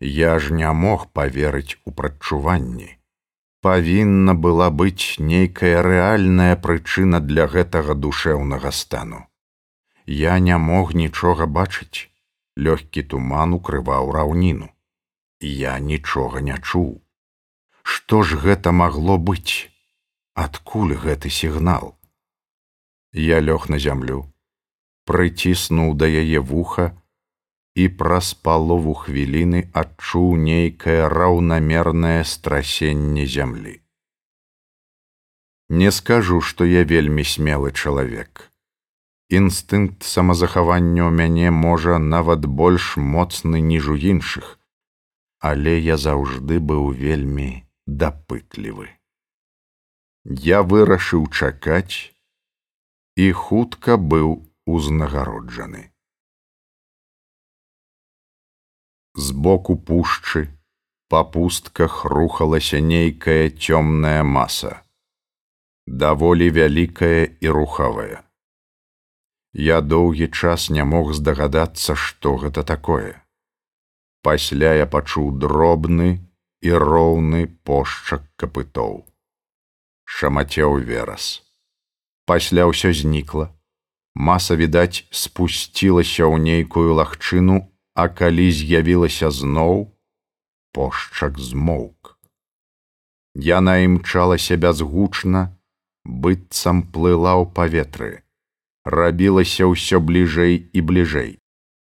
Я 0.00 0.38
ж 0.38 0.52
не 0.52 0.70
мог 0.72 1.08
паверыць 1.12 1.78
у 1.84 1.92
прадчуванні 1.92 2.96
павінна 3.66 4.32
была 4.42 4.66
быць 4.80 5.18
нейкая 5.28 5.78
рэальная 5.86 6.56
прычына 6.66 7.18
для 7.30 7.46
гэтага 7.54 7.96
душэўнага 8.02 8.70
стану. 8.80 9.18
Я 10.16 10.38
не 10.48 10.58
мог 10.66 10.92
нічога 11.00 11.48
бачыць, 11.56 12.06
лёгкі 12.66 13.02
туман 13.14 13.56
укрываў 13.56 14.12
раўніну. 14.16 14.68
Я 15.40 15.72
нічога 15.88 16.44
не 16.50 16.58
чуў. 16.62 16.92
Што 17.82 18.22
ж 18.22 18.38
гэта 18.44 18.74
магло 18.82 19.18
быць? 19.30 19.66
Адкуль 20.44 20.94
гэты 21.02 21.34
сігнал? 21.40 21.90
Я 23.12 23.42
лёг 23.48 23.66
на 23.72 23.82
зямлю, 23.82 24.20
прыціснуў 25.10 25.94
да 26.04 26.06
яе 26.22 26.38
вуха, 26.52 26.86
і 27.76 27.88
праз 28.00 28.32
палову 28.48 28.94
хвіліны 29.04 29.60
адчуў 29.80 30.36
нейкае 30.40 31.08
раўнамернае 31.12 32.24
страсенне 32.24 33.26
зямлі. 33.28 33.74
Не 35.68 35.90
скажу, 35.92 36.40
што 36.40 36.64
я 36.64 36.84
вельмі 36.84 37.24
смелы 37.24 37.72
чалавек. 37.72 38.48
Інстынкт 39.28 40.06
самазахавання 40.06 41.02
ў 41.04 41.12
мяне 41.20 41.50
можа 41.50 41.98
нават 41.98 42.46
больш 42.46 42.94
моцны 42.96 43.60
ніж 43.60 43.88
у 43.94 43.96
іншых, 43.98 44.52
але 45.42 45.74
я 45.78 45.96
заўжды 45.98 46.60
быў 46.70 46.94
вельмі 46.94 47.48
дапытлівы. 47.86 48.88
Я 50.24 50.62
вырашыў 50.62 51.26
чакаць 51.28 52.14
і 53.16 53.26
хутка 53.32 53.98
быў 53.98 54.32
узнагароджаны. 54.64 55.90
Збоку 59.16 59.76
пушчы 59.76 60.52
па 61.08 61.24
пустках 61.24 62.04
рухалася 62.04 62.80
нейкая 62.84 63.48
цёмная 63.48 64.20
маса, 64.22 64.82
даволі 65.86 66.50
вялікая 66.52 67.24
і 67.40 67.48
рухавая. 67.48 68.20
Я 69.54 69.80
доўгі 69.80 70.28
час 70.28 70.68
не 70.68 70.84
мог 70.84 71.14
здагадацца, 71.16 71.96
што 71.96 72.36
гэта 72.36 72.60
такое. 72.62 73.16
Пасля 74.20 74.74
я 74.76 74.84
пачуў 74.84 75.32
дробны 75.40 76.20
і 76.60 76.72
роўны 76.76 77.46
пошчак 77.64 78.26
капытоў. 78.36 79.06
Шамацеў 80.04 80.76
верас. 80.84 81.40
Пасля 82.28 82.68
ўсё 82.68 82.92
знікла. 82.92 83.48
Маса, 84.12 84.60
відаць, 84.60 85.08
спусцілася 85.08 86.28
ў 86.28 86.36
нейкую 86.36 87.00
лагчыну 87.00 87.64
а 87.96 88.08
калі 88.12 88.52
з'явілася 88.52 89.30
зноў 89.32 89.88
пошчак 90.76 91.38
змоўк. 91.40 92.16
Яна 93.34 93.80
імчалася 93.88 94.56
бязгучна 94.60 95.48
быццам 96.04 96.82
плыла 96.92 97.32
ў 97.40 97.44
паветры. 97.56 98.12
Рабілася 98.84 99.68
ўсё 99.72 100.00
бліжэй 100.00 100.68
і 100.76 100.80
бліжэй. 100.88 101.32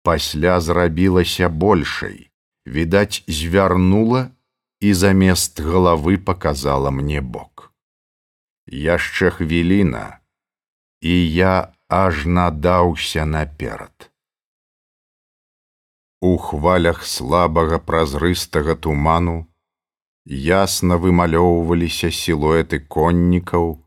Пасля 0.05 0.61
зрабілася 0.61 1.49
большай. 1.49 2.29
Відаць 2.65 3.25
звярнула 3.27 4.29
і 4.79 4.93
замест 4.93 5.59
галавы 5.59 6.17
показала 6.17 6.93
мне 6.93 7.21
бок. 7.21 7.73
Яшчэ 8.67 9.31
хвіліна 9.39 10.19
і 11.01 11.15
я 11.33 11.73
аж 11.89 12.25
надаўся 12.25 13.25
наперад 13.25 14.06
У 16.21 16.37
хвалях 16.37 17.05
слабага 17.05 17.77
празрыстага 17.79 18.75
туману 18.75 19.45
ясна 20.27 20.97
вымалёўваліся 20.97 22.09
сілуэты 22.11 22.79
коннікаў, 22.95 23.85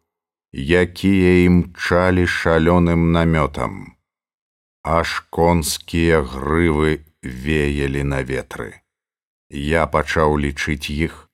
якія 0.54 1.32
імчалі 1.46 2.24
шалёным 2.26 3.12
намётам. 3.12 3.96
Аж 4.82 5.20
конскія 5.30 6.22
грывы 6.22 7.04
веялі 7.22 8.02
на 8.02 8.22
ветры. 8.22 8.80
Я 9.50 9.86
пачаў 9.86 10.38
лічыць 10.38 10.88
іх 10.88 11.28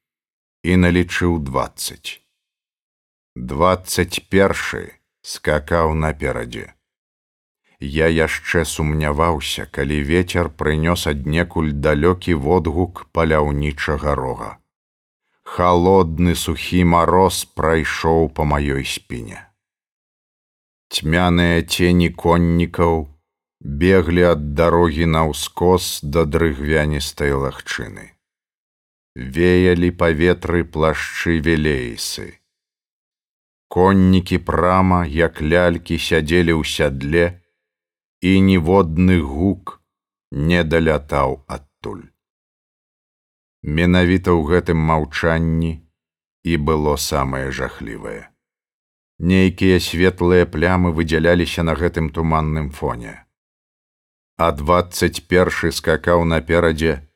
і 0.64 0.76
налічыў 0.76 1.38
двадцать. 1.38 2.24
Двадцать 3.36 4.26
першы 4.32 4.98
скакаў 5.22 5.94
наперадзе 5.94 6.75
я 7.80 8.08
яшчэ 8.08 8.64
сумняваўся, 8.64 9.66
калі 9.66 10.02
вецер 10.02 10.48
прынёс 10.48 11.06
аднекуль 11.06 11.72
далёкі 11.72 12.34
водгук 12.34 13.06
паляўнічага 13.12 14.14
рога. 14.14 14.58
Халодны 15.44 16.34
сухі 16.34 16.84
мароз 16.84 17.44
прайшоў 17.44 18.32
па 18.34 18.44
маёй 18.44 18.84
спіне. 18.84 19.46
Цьмяныя 20.90 21.62
цені 21.62 22.10
коннікаў 22.10 23.08
беглі 23.60 24.22
ад 24.32 24.54
дарогі 24.54 25.06
на 25.06 25.26
ўскос 25.30 26.00
да 26.02 26.24
дрыгвяністай 26.24 27.32
лагчыны. 27.32 28.12
Веялі 29.16 29.90
паветры 29.90 30.64
плашчы 30.64 31.40
велейсы. 31.40 32.38
Коннікі 33.68 34.38
прама, 34.38 35.04
як 35.06 35.40
лялькі 35.40 35.98
сядзелі 35.98 36.52
ў 36.54 36.62
сядле, 36.64 37.24
і 38.20 38.40
ніводны 38.40 39.20
гук 39.20 39.80
не 40.30 40.62
далятаў 40.64 41.42
адтуль. 41.46 42.06
Менавіта 43.62 44.32
ў 44.32 44.42
гэтым 44.52 44.78
маўчанні 44.78 45.82
і 46.46 46.56
было 46.56 46.96
самае 46.96 47.50
жахлівае. 47.50 48.30
Нейкія 49.18 49.80
светлыя 49.80 50.46
плямы 50.46 50.92
выдзяляліся 50.92 51.62
на 51.62 51.74
гэтым 51.74 52.10
туманным 52.10 52.70
фоне. 52.70 53.24
А 54.36 54.52
двадцать 54.52 55.24
першы 55.28 55.72
скакаў 55.72 56.24
наперадзе, 56.24 57.08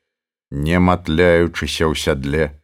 не 0.50 0.80
матляючыся 0.80 1.84
ў 1.86 1.94
сядле, 1.94 2.56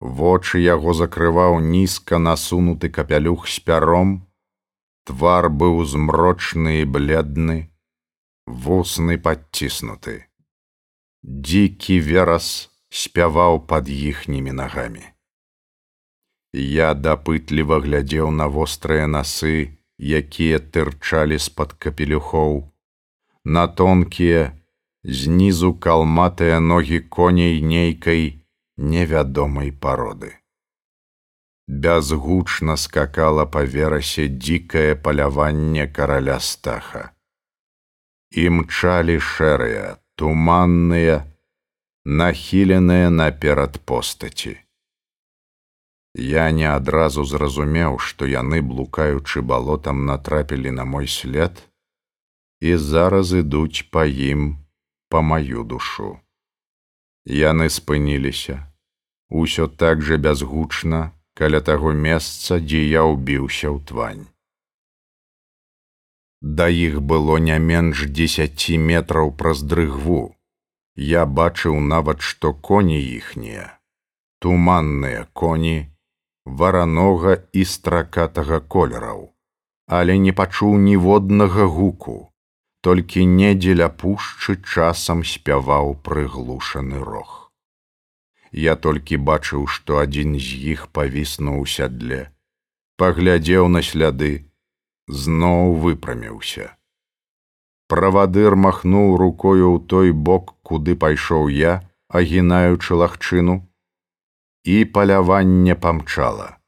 вочы 0.00 0.62
яго 0.62 0.94
закрываў 0.94 1.58
нізка 1.60 2.18
насунуты 2.18 2.88
капялюх 2.88 3.48
з 3.48 3.58
пяром, 3.60 4.29
Твар 5.04 5.48
быў 5.48 5.84
змрочны 5.84 6.80
і 6.82 6.88
бледны, 6.96 7.58
вусны 8.46 9.16
падціснуты. 9.18 10.16
Дзікі 11.22 12.00
верас 12.00 12.70
спяваў 12.90 13.60
пад 13.70 13.88
іхнімі 13.88 14.52
нагамі. 14.60 15.04
Я 16.52 16.94
дапытліва 16.94 17.78
глядзеў 17.84 18.30
на 18.34 18.46
вострыя 18.50 19.06
насы, 19.06 19.78
якія 20.00 20.58
тырчалі 20.58 21.38
з-пад 21.38 21.76
капелюхоў, 21.78 22.72
на 23.44 23.68
тонкія, 23.68 24.42
знізу 25.04 25.72
калматыя 25.74 26.58
ногі 26.60 27.00
коней 27.00 27.60
нейкай 27.60 28.42
невядомай 28.76 29.72
пароды. 29.72 30.39
Бязгучна 31.70 32.74
скакала 32.76 33.44
па 33.46 33.60
верасе 33.62 34.26
дзікае 34.26 34.96
паляванне 34.98 35.86
караля 35.86 36.40
стаха. 36.42 37.02
Імчалі 38.34 39.14
шэрыя, 39.22 39.94
туманныя, 40.18 41.20
нахіленыя 42.04 43.10
наперад 43.10 43.78
постаці. 43.86 44.56
Я 46.14 46.50
не 46.50 46.66
адразу 46.66 47.22
зразумеў, 47.24 48.02
што 48.02 48.26
яны, 48.26 48.62
блукаючы 48.66 49.38
балотам, 49.38 50.02
натрапілі 50.10 50.74
на 50.74 50.84
мой 50.84 51.06
след 51.06 51.54
і 52.60 52.76
зараз 52.76 53.30
ідуць 53.32 53.86
па 53.94 54.04
ім 54.10 54.58
па 55.08 55.22
маю 55.22 55.62
душу. 55.62 56.18
Яны 57.24 57.70
спыніліся, 57.70 58.58
усё 59.30 59.70
так 59.70 60.02
жа 60.02 60.18
бязгучна, 60.18 61.14
каля 61.40 61.60
таго 61.64 61.92
месца, 61.96 62.60
дзе 62.60 62.84
я 62.84 63.02
ўбіўся 63.08 63.72
ў 63.72 63.78
твань. 63.88 64.24
Да 66.42 66.68
іх 66.68 67.00
было 67.00 67.38
не 67.46 67.56
менш 67.70 68.04
десяці 68.18 68.76
метраў 68.90 69.32
праз 69.40 69.64
дрыгву. 69.70 70.20
Я 70.96 71.24
бачыў 71.40 71.80
нават, 71.80 72.20
што 72.20 72.52
коні 72.52 73.00
іхнія, 73.00 73.66
туманныя 74.44 75.24
коні, 75.32 75.88
варанога 76.44 77.36
і 77.52 77.64
стракатага 77.64 78.60
колераў, 78.60 79.28
але 79.86 80.20
не 80.20 80.36
пачуў 80.36 80.76
ніводнага 80.76 81.64
гуку, 81.64 82.20
толькі 82.84 83.24
недзеля 83.24 83.88
пушчы 83.88 84.60
часам 84.60 85.24
спяваў 85.24 85.96
прыглушаны 86.04 87.00
рог. 87.00 87.39
Я 88.52 88.74
толькі 88.76 89.16
бачыў, 89.16 89.66
што 89.66 90.02
адзін 90.02 90.34
з 90.38 90.58
іх 90.74 90.88
павіснуў 90.90 91.66
сядле, 91.66 92.34
паглядзеў 92.98 93.68
на 93.68 93.82
сляды, 93.82 94.50
зноў 95.06 95.74
выпраміўся. 95.84 96.74
Правадыр 97.86 98.54
махнуў 98.54 99.16
рукою 99.18 99.66
ў 99.74 99.78
той 99.86 100.12
бок, 100.12 100.54
куды 100.62 100.94
пайшоў 100.94 101.48
я, 101.50 101.82
агінаючы 102.08 102.94
лагчыну, 102.94 103.66
і 104.64 104.84
паляванне 104.84 105.74
памчала. 105.74 106.58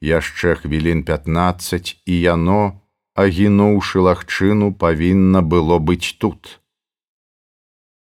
Яшчэ 0.00 0.54
хвілін 0.60 1.02
15 1.04 1.96
і 2.06 2.14
яно, 2.20 2.80
агінуўшы 3.16 4.04
лагчыну, 4.04 4.72
павінна 4.72 5.42
было 5.42 5.78
быць 5.78 6.16
тут. 6.20 6.60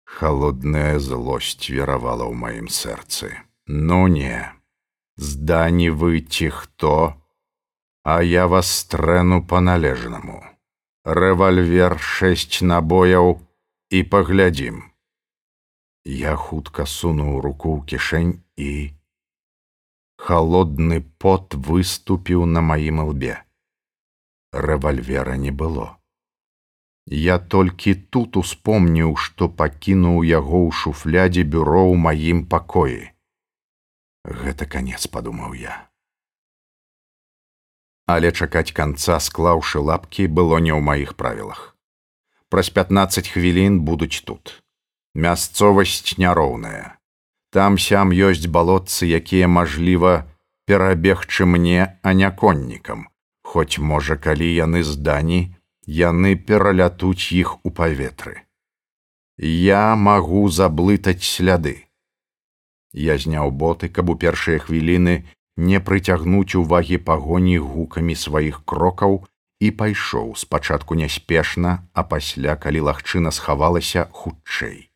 Халодная 0.08 0.98
злосць 0.98 1.68
веравала 1.68 2.24
ў 2.30 2.34
маім 2.38 2.68
сэрцы. 2.70 3.34
Ну 3.66 4.06
не, 4.06 4.40
здані 5.16 5.90
вы 5.90 6.20
ці 6.20 6.50
хто, 6.50 7.18
а 8.04 8.22
я 8.22 8.46
вас 8.46 8.70
стрэну 8.70 9.40
па-належнаму. 9.42 10.42
Рэвальвер 11.04 11.98
шэсць 11.98 12.62
набояў 12.62 13.40
і 13.90 14.02
паглядзім. 14.12 14.82
Я 16.04 16.36
хутка 16.36 16.84
сунуў 16.84 17.40
руку 17.40 17.76
ў 17.76 17.80
кішэнь 17.88 18.34
і 18.56 18.92
холодны 20.20 21.00
пот 21.18 21.54
выступіў 21.56 22.44
на 22.46 22.60
маім 22.60 23.00
лбе. 23.10 23.40
Рэвальвера 24.52 25.36
не 25.36 25.50
было. 25.50 25.97
Я 27.09 27.39
толькі 27.39 27.95
тут 28.13 28.37
успомніў, 28.37 29.17
што 29.17 29.49
пакінуў 29.49 30.23
яго 30.23 30.69
ў 30.69 30.71
шуфлядзе 30.71 31.43
бюро 31.43 31.89
ў 31.89 31.97
маім 31.97 32.45
пакоі. 32.45 33.09
Гэта 34.23 34.69
канец 34.69 35.07
падумаў 35.09 35.57
я 35.57 35.89
але 38.09 38.31
чакаць 38.33 38.73
канца 38.77 39.19
склаўшы 39.21 39.81
лапкі 39.87 40.25
было 40.37 40.57
не 40.65 40.73
ў 40.73 40.81
маіх 40.81 41.13
правілах. 41.13 41.59
Праз 42.49 42.73
15 42.77 43.29
хвілін 43.29 43.85
будуць 43.85 44.25
тут. 44.25 44.55
Мясцовасць 45.13 46.17
няроўная. 46.17 46.97
Там 47.53 47.77
сям 47.77 48.09
ёсць 48.09 48.49
балотцы, 48.49 49.05
якія 49.05 49.45
мажліва 49.45 50.25
перабегчы 50.65 51.45
мне, 51.45 51.93
а 52.01 52.13
не 52.13 52.29
коннікам, 52.41 53.07
Хоць 53.49 53.77
можа, 53.77 54.17
калі 54.17 54.45
яны 54.45 54.81
здані, 54.85 55.53
яны 55.89 56.35
пералятуць 56.35 57.33
іх 57.33 57.57
у 57.65 57.71
паветры. 57.73 58.45
Я 59.41 59.95
магу 59.95 60.47
заблытаць 60.49 61.25
сляды. 61.25 61.89
Я 62.93 63.17
зняў 63.17 63.49
боты, 63.51 63.89
каб 63.89 64.09
у 64.09 64.15
першыя 64.15 64.59
хвіліны 64.61 65.25
не 65.57 65.79
прыцягнуць 65.79 66.55
увагі 66.55 66.97
пагоні 67.09 67.57
гукамі 67.57 68.15
сваіх 68.15 68.61
крокаў 68.65 69.25
і 69.59 69.71
пайшоў 69.71 70.35
спачатку 70.35 70.95
няспешна, 70.95 71.89
а 71.93 72.03
пасля, 72.03 72.55
калі 72.55 72.85
лагчына 72.89 73.31
схавалася 73.31 74.05
хутчэй. 74.11 74.91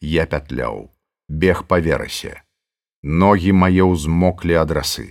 Я 0.00 0.26
пятляў, 0.26 0.90
бег 1.28 1.64
па 1.70 1.78
верасе. 1.78 2.42
Ногі 3.02 3.52
мае 3.52 3.86
ўзмоклі 3.86 4.58
адрасы. 4.58 5.06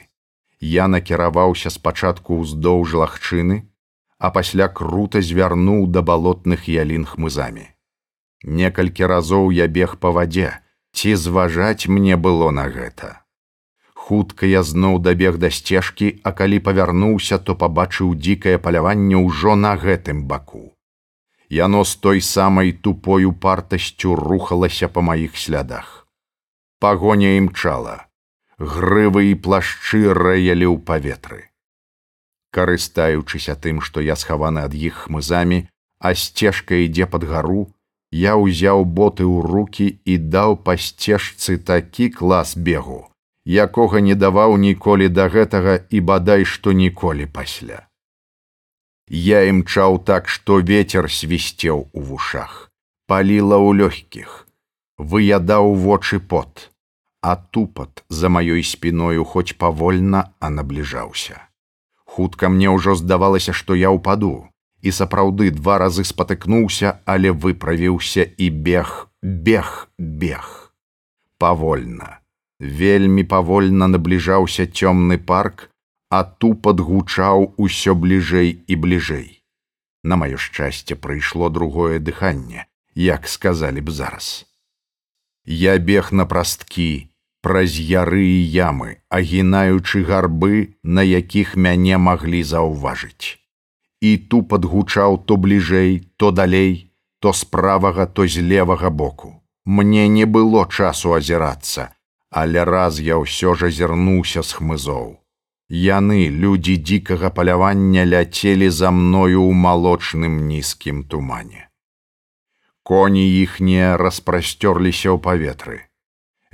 Я 0.59 0.87
накіраваўся 0.87 1.71
спачатку 1.71 2.43
ўздоўж 2.43 2.93
лагчыны, 2.99 3.63
а 4.19 4.31
пасля 4.31 4.67
крута 4.67 5.21
звярнуў 5.21 5.87
да 5.87 6.01
балотных 6.01 6.69
ялін 6.69 7.05
хмызамі. 7.05 7.67
Некалькі 8.43 9.11
разоў 9.11 9.51
я 9.51 9.67
бег 9.67 9.97
па 9.99 10.11
вадзе, 10.15 10.55
ці 10.93 11.15
зважаць 11.15 11.87
мне 11.87 12.15
было 12.15 12.51
на 12.51 12.69
гэта 12.69 13.25
хутка 14.05 14.45
я 14.45 14.61
зноў 14.69 14.99
дабег 15.05 15.37
да 15.41 15.49
сцежкі, 15.57 16.07
а 16.23 16.31
калі 16.39 16.61
павярнуўся, 16.67 17.39
то 17.45 17.57
пабачыў 17.61 18.13
дзікае 18.21 18.57
паляванне 18.65 19.17
ўжо 19.17 19.55
на 19.65 19.73
гэтым 19.83 20.23
баку. 20.31 20.65
Яно 21.49 21.83
з 21.89 21.97
той 22.05 22.21
самай 22.27 22.71
тупою 22.87 23.33
партасцю 23.45 24.15
рухалася 24.19 24.89
па 24.89 25.05
маіх 25.09 25.37
слядах. 25.41 25.89
Пагоня 26.79 27.33
імчала, 27.41 27.97
грывы 28.59 29.25
і 29.31 29.35
плашчы 29.47 30.01
рэялі 30.21 30.69
ў 30.69 30.77
паветры. 30.89 31.41
Карыстаючыся 32.55 33.55
тым, 33.59 33.81
што 33.83 33.99
я 33.99 34.15
схаваны 34.15 34.63
ад 34.67 34.75
іх 34.79 35.05
хмызамі, 35.05 35.65
а 35.99 36.13
сцежка 36.15 36.79
ідзе 36.85 37.05
пад 37.05 37.25
гару, 37.27 37.67
я 38.15 38.35
ўзяў 38.39 38.85
боты 38.85 39.25
ў 39.27 39.43
руки 39.43 39.87
і 40.05 40.15
даў 40.35 40.55
па 40.63 40.77
сцежцы 40.79 41.57
такі 41.59 42.07
клас 42.15 42.55
бегу, 42.55 43.01
якога 43.43 43.99
не 43.99 44.15
даваў 44.15 44.55
ніколі 44.57 45.09
да 45.11 45.27
гэтага 45.33 45.75
і 45.89 45.99
бадай 46.11 46.47
што 46.47 46.71
ніколі 46.71 47.27
пасля. 47.27 47.83
Я 49.09 49.43
імчаў 49.49 49.99
так, 50.05 50.29
што 50.29 50.59
ветер 50.59 51.11
свісцеў 51.11 51.89
у 51.91 52.01
вушах, 52.01 52.71
паліла 53.05 53.59
ў 53.59 53.83
лёгкіх, 53.83 54.47
выядаў 54.97 55.75
вочы 55.75 56.19
пот, 56.19 56.71
а 57.21 57.35
тупат 57.35 58.05
за 58.09 58.29
маёй 58.29 58.63
спіною 58.63 59.25
хоць 59.25 59.57
павольна, 59.57 60.31
а 60.39 60.49
набліжаўся. 60.49 61.44
Хутка 62.15 62.47
мне 62.47 62.71
ўжо 62.71 62.95
здавалася, 62.95 63.51
што 63.51 63.75
я 63.75 63.91
ўпаду, 63.91 64.47
і 64.79 64.91
сапраўды 64.95 65.51
два 65.51 65.79
разы 65.83 66.07
спатыкнуўся, 66.07 66.99
але 67.03 67.35
выправіўся 67.35 68.23
і 68.23 68.49
бег, 68.49 69.09
бег, 69.21 69.89
бег. 69.99 70.71
Павольна 71.37 72.19
вельмі 72.59 73.23
павольна 73.23 73.87
набліжаўся 73.87 74.65
цёмны 74.65 75.17
парк, 75.17 75.69
а 76.09 76.23
тупат 76.23 76.79
гучаў 76.79 77.53
усё 77.57 77.95
бліжэй 77.95 78.63
і 78.67 78.75
бліжэй. 78.75 79.43
На 80.03 80.15
маё 80.15 80.37
шчасце 80.37 80.95
прыйшло 80.95 81.49
другое 81.49 81.99
дыханне, 81.99 82.67
як 82.95 83.27
сказалі 83.27 83.81
б 83.81 83.91
зараз. 83.91 84.45
Я 85.45 85.77
бег 85.77 86.11
на 86.11 86.25
прасткі, 86.25 87.09
праз 87.45 87.77
яры 87.77 88.25
і 88.25 88.41
ямы, 88.57 88.97
агінаючы 89.13 90.01
гарбы, 90.09 90.73
на 90.81 91.05
якіх 91.05 91.53
мяне 91.55 92.01
маглі 92.01 92.41
заўважыць. 92.41 93.37
І 94.01 94.17
тупат 94.33 94.65
гучаў 94.65 95.21
то 95.29 95.37
бліжэй, 95.37 96.01
то 96.17 96.31
далей, 96.31 96.89
то 97.19 97.33
з 97.33 97.45
правага, 97.45 98.07
то 98.09 98.25
з 98.25 98.41
левага 98.41 98.89
боку. 98.89 99.35
Мне 99.65 100.07
не 100.07 100.25
было 100.25 100.65
часу 100.65 101.13
азірацца, 101.13 101.93
але 102.29 102.65
раз 102.65 102.99
я 102.99 103.21
ўсё 103.21 103.53
ж 103.53 103.69
азірнуўся 103.69 104.41
з 104.41 104.57
хмызоў. 104.57 105.07
Яны, 105.69 106.29
людзі 106.29 106.77
дзікага 106.77 107.29
палявання 107.29 108.09
ляцелі 108.09 108.69
за 108.69 108.89
мною 108.89 109.45
ў 109.45 109.53
малочным 109.53 110.45
нізкім 110.49 111.05
тумане. 111.05 111.69
Коні 112.81 113.25
іхнія 113.41 113.97
распрасцёрліся 113.97 115.13
ў 115.13 115.17
паветры. 115.21 115.85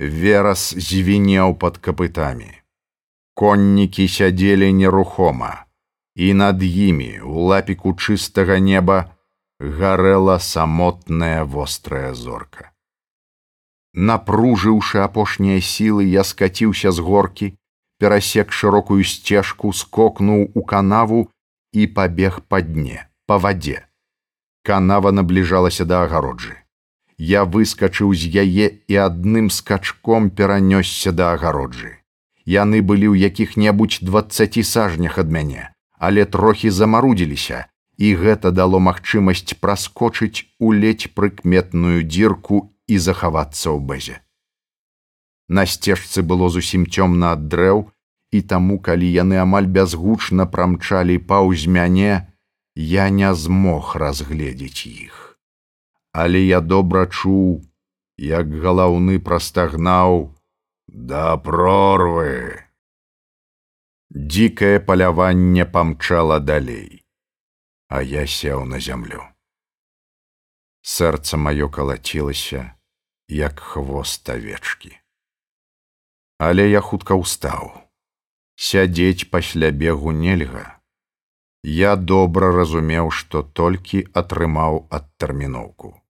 Верас 0.02 0.74
звінеў 0.74 1.54
пад 1.54 1.78
капытамі. 1.78 2.50
Коннікі 3.38 4.08
сядзелі 4.08 4.72
нерухома, 4.74 5.64
і 6.14 6.34
над 6.34 6.62
імі 6.62 7.22
у 7.22 7.46
лапіку 7.46 7.94
чыстага 7.94 8.58
неба 8.58 9.14
гарэла 9.60 10.38
самотная 10.38 11.44
вострая 11.44 12.14
зорка. 12.14 12.72
Напружыўшы 13.94 14.98
апошнія 15.06 15.60
сілы, 15.60 16.10
я 16.10 16.24
скаціўся 16.24 16.90
з 16.90 16.98
горкі, 16.98 17.54
перасек 18.02 18.50
шырокую 18.50 19.04
сцежку, 19.04 19.72
скокнуў 19.72 20.50
у 20.54 20.66
канаву 20.66 21.30
і 21.72 21.86
пабег 21.86 22.42
па 22.48 22.60
дне, 22.60 23.06
па 23.26 23.38
вадзе 23.38 23.86
канава 24.62 25.12
набліжалася 25.12 25.84
да 25.84 26.04
агароджы. 26.06 26.61
Я 27.22 27.44
выскачыў 27.44 28.14
з 28.18 28.26
яе 28.42 28.66
і 28.90 28.94
адным 28.98 29.48
скачком 29.56 30.30
перанёсся 30.38 31.12
да 31.14 31.34
агароджы. 31.34 32.02
Яны 32.44 32.82
былі 32.82 33.14
ў 33.14 33.30
якіх-небудзь 33.30 34.02
двадцаці 34.02 34.66
сажнях 34.66 35.22
ад 35.22 35.30
мяне, 35.30 35.70
але 36.02 36.24
трохі 36.26 36.74
замарудзіліся, 36.74 37.70
і 37.94 38.08
гэта 38.18 38.50
дало 38.50 38.82
магчымасць 38.82 39.54
праскочыць 39.62 40.50
у 40.58 40.74
ледзь 40.74 41.14
прыкметную 41.14 42.02
дзірку 42.02 42.74
і 42.90 42.98
захавацца 42.98 43.70
ў 43.70 43.78
бэзе. 43.78 44.18
На 45.46 45.62
сцежцы 45.62 46.26
было 46.26 46.50
зусім 46.50 46.90
цёмна 46.90 47.38
ад 47.38 47.46
дрэў, 47.46 47.86
і 48.34 48.40
таму, 48.42 48.82
калі 48.82 49.06
яны 49.06 49.38
амаль 49.38 49.70
бязгучна 49.70 50.50
прамчалі 50.50 51.22
паўз 51.22 51.70
мяне, 51.70 52.26
я 52.74 53.10
не 53.14 53.30
змог 53.30 53.94
разгледзець 53.94 54.90
іх. 54.90 55.31
Але 56.12 56.40
я 56.44 56.60
добра 56.60 57.06
чуў, 57.08 57.64
як 58.20 58.52
галаўны 58.64 59.18
прастагнаў 59.18 60.36
да 60.88 61.36
прорвы. 61.40 62.60
Дзікае 64.12 64.80
паляванне 64.84 65.64
памчала 65.64 66.38
далей, 66.38 67.00
а 67.88 68.02
я 68.02 68.26
сеў 68.26 68.68
на 68.68 68.78
зямлю. 68.78 69.24
Сэрца 70.84 71.40
маё 71.40 71.70
калацілася, 71.72 72.76
як 73.28 73.60
хвост 73.60 74.28
авечкі. 74.28 74.92
Але 76.36 76.68
я 76.68 76.84
хутка 76.84 77.16
ўстаў. 77.16 77.72
Сядзець 78.60 79.30
пасля 79.32 79.70
бегу 79.72 80.12
нельга, 80.12 80.82
Я 81.62 81.94
добра 81.94 82.50
разумеў, 82.50 83.10
што 83.14 83.42
толькі 83.42 84.02
атрымаў 84.18 84.88
адтэрміноўку. 84.90 86.01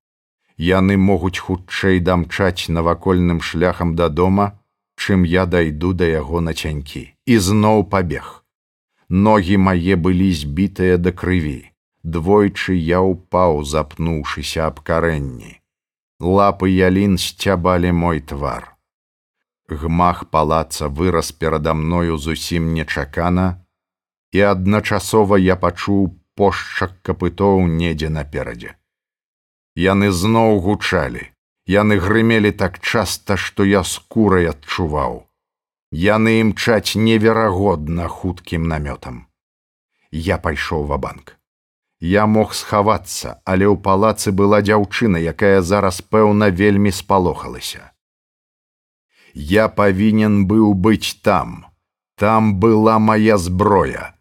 Яны 0.58 0.96
могуць 0.96 1.38
хутчэй 1.38 2.00
дамчаць 2.00 2.68
навакольным 2.68 3.40
шляхам 3.40 3.96
дадома, 3.96 4.58
чым 4.96 5.24
я 5.24 5.46
дайду 5.46 5.92
да 5.92 6.04
яго 6.04 6.40
нацянькі 6.40 7.08
і 7.26 7.38
зноў 7.38 7.84
пабег. 7.88 8.44
Ногі 9.08 9.56
мае 9.56 9.96
былі 9.96 10.32
збітыя 10.32 10.96
да 10.98 11.12
крыві. 11.12 11.72
Двойчы 12.02 12.74
я 12.74 13.00
ўпаў, 13.00 13.62
запнуўшыся 13.62 14.66
аб 14.66 14.80
карэнні. 14.82 15.60
Лапы 16.18 16.70
ялін 16.70 17.18
сцябалі 17.18 17.92
мой 17.92 18.20
твар. 18.20 18.74
Гмах 19.68 20.26
палаца 20.30 20.88
вырас 20.88 21.32
перада 21.32 21.74
мною 21.74 22.18
зусім 22.18 22.74
нечакана, 22.74 23.62
і 24.32 24.40
адначасова 24.50 25.38
я 25.38 25.56
пачуў 25.56 26.18
пошчак 26.34 26.98
капытоў 27.06 27.66
недзе 27.68 28.08
наперадзе. 28.08 28.74
Яны 29.76 30.12
зноў 30.12 30.60
гучалі, 30.60 31.32
яны 31.66 31.96
грымелі 31.96 32.52
так 32.52 32.78
часта, 32.78 33.36
што 33.36 33.64
я 33.64 33.84
скурай 33.84 34.50
адчуваў. 34.52 35.24
Яны 35.92 36.40
імчаць 36.40 36.96
неверагодна 36.96 38.08
хуткім 38.08 38.68
намётам. 38.68 39.26
Я 40.10 40.36
пайшоў 40.36 40.84
ва 40.92 40.98
банк. 40.98 41.36
Я 42.00 42.26
мог 42.26 42.52
схавацца, 42.54 43.40
але 43.44 43.64
ў 43.64 43.80
палацы 43.80 44.32
была 44.32 44.60
дзяўчына, 44.60 45.16
якая 45.22 45.62
зараз 45.62 46.00
пэўна 46.02 46.50
вельмі 46.50 46.92
спалохалася. 46.92 47.92
Я 49.34 49.68
павінен 49.68 50.44
быў 50.46 50.74
быць 50.74 51.16
там. 51.22 51.64
Там 52.16 52.58
была 52.60 52.98
моя 52.98 53.38
зброя. 53.38 54.12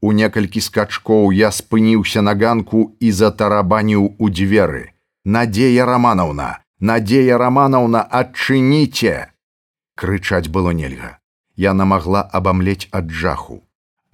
У 0.00 0.12
некалькі 0.12 0.60
скачкоў 0.62 1.32
я 1.34 1.50
спыніўся 1.50 2.22
на 2.22 2.34
ганку 2.38 2.94
і 3.00 3.10
затарабаніў 3.10 4.14
у 4.18 4.30
дзверы. 4.30 4.94
Надзея 5.24 5.86
раманаўна, 5.86 6.62
надзея 6.80 7.38
раманаўна, 7.38 8.02
адчыніце! 8.02 9.32
Крычаць 9.98 10.48
было 10.48 10.70
нельга. 10.70 11.18
Яна 11.56 11.84
магла 11.84 12.22
абамлець 12.22 12.86
ад 12.92 13.10
жаху. 13.10 13.64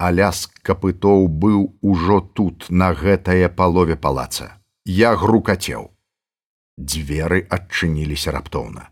А 0.01 0.09
ляск 0.11 0.57
капытоў 0.65 1.27
быў 1.29 1.77
ужо 1.81 2.19
тут, 2.19 2.65
на 2.69 2.91
гэтае 2.93 3.49
палове 3.49 3.95
палаца. 3.95 4.57
Я 4.85 5.15
грукацеў. 5.15 5.91
Дзверы 6.77 7.45
адчыніліся 7.47 8.33
раптоўна. 8.35 8.89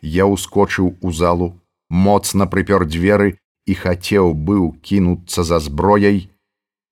Я 0.00 0.30
ўскочыў 0.30 0.94
у 1.02 1.12
залу, 1.12 1.58
моцна 1.90 2.46
прыпёр 2.46 2.86
дзверы 2.86 3.36
і 3.68 3.76
хацеў 3.82 4.32
быў 4.48 4.72
кінуцца 4.88 5.44
за 5.44 5.58
зброяй, 5.60 6.20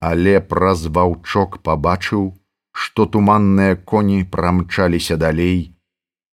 але 0.01 0.41
праз 0.53 0.87
ваўчок 0.99 1.59
пабачыў, 1.67 2.37
што 2.85 3.07
туманныя 3.17 3.81
коні 3.93 4.23
прамчаліся 4.37 5.17
далей 5.17 5.73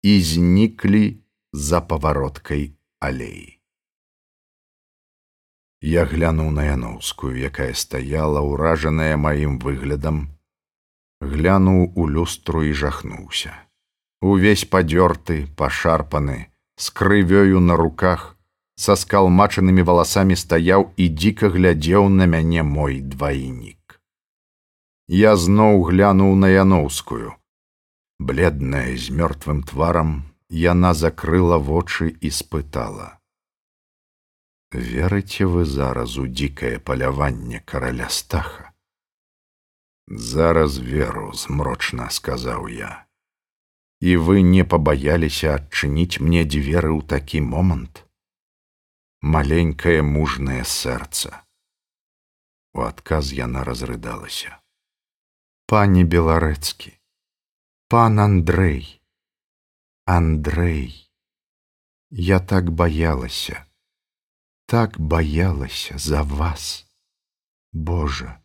і 0.01 0.13
зніклі 0.29 1.05
за 1.53 1.81
павароткай 1.81 2.73
алеі. 2.99 3.61
Я 5.81 6.05
глянуў 6.05 6.49
на 6.57 6.65
яноўскую, 6.65 7.33
якая 7.37 7.73
стаяла 7.73 8.41
ўражаная 8.45 9.17
маім 9.17 9.57
выглядам, 9.61 10.29
глянуў 11.21 11.93
у 11.95 12.05
люстру 12.09 12.61
і 12.65 12.73
жахнуўся. 12.73 13.53
Увесь 14.21 14.65
падзёрты, 14.65 15.49
пашарпаны, 15.57 16.53
з 16.77 16.93
крывёю 16.93 17.61
на 17.61 17.75
руках, 17.75 18.37
са 18.81 18.95
скалмачанымі 18.97 19.83
валасамі 19.87 20.35
стаяў 20.41 20.87
і 21.03 21.05
дзіка 21.21 21.51
глядзеў 21.55 22.09
на 22.17 22.25
мяне 22.33 22.63
мой 22.65 22.97
двайнік. 23.13 24.01
Я 25.21 25.35
зноў 25.43 25.85
глянуў 25.89 26.33
на 26.43 26.49
яноўскую. 26.49 27.37
Бледная 28.31 28.97
з 29.03 29.13
мёртвым 29.21 29.61
тварам 29.69 30.17
яна 30.63 30.93
закрыла 30.97 31.61
вочы 31.69 32.09
і 32.09 32.33
спытала: 32.41 33.21
«Верыце 34.89 35.45
вы 35.45 35.65
зараз 35.65 36.17
у 36.17 36.27
дзікае 36.27 36.75
паляванне 36.79 37.61
караля 37.65 38.09
стаха. 38.09 38.71
Зараз 40.07 40.77
веру 40.77 41.33
змрочна 41.33 42.09
сказаў 42.09 42.67
я. 42.67 42.93
І 44.01 44.17
вы 44.17 44.41
не 44.41 44.63
пабаяліся 44.65 45.57
адчыніць 45.57 46.17
мне 46.19 46.45
дзверы 46.45 46.97
ў 46.97 47.05
такі 47.05 47.45
момант 47.45 48.07
маленькае 49.21 50.01
мужнае 50.01 50.63
сэрца. 50.65 51.43
У 52.73 52.81
адказ 52.81 53.31
яна 53.33 53.63
разрыдалася. 53.63 54.57
Пані 55.67 56.03
беларэцкі, 56.03 56.91
пан 57.87 58.19
Андрэй, 58.19 59.01
Андрэй, 60.05 60.91
я 62.09 62.39
так 62.39 62.71
баялася, 62.71 63.65
так 64.65 64.99
баялася 64.99 65.97
за 65.97 66.23
вас. 66.23 66.85
Божа, 67.71 68.41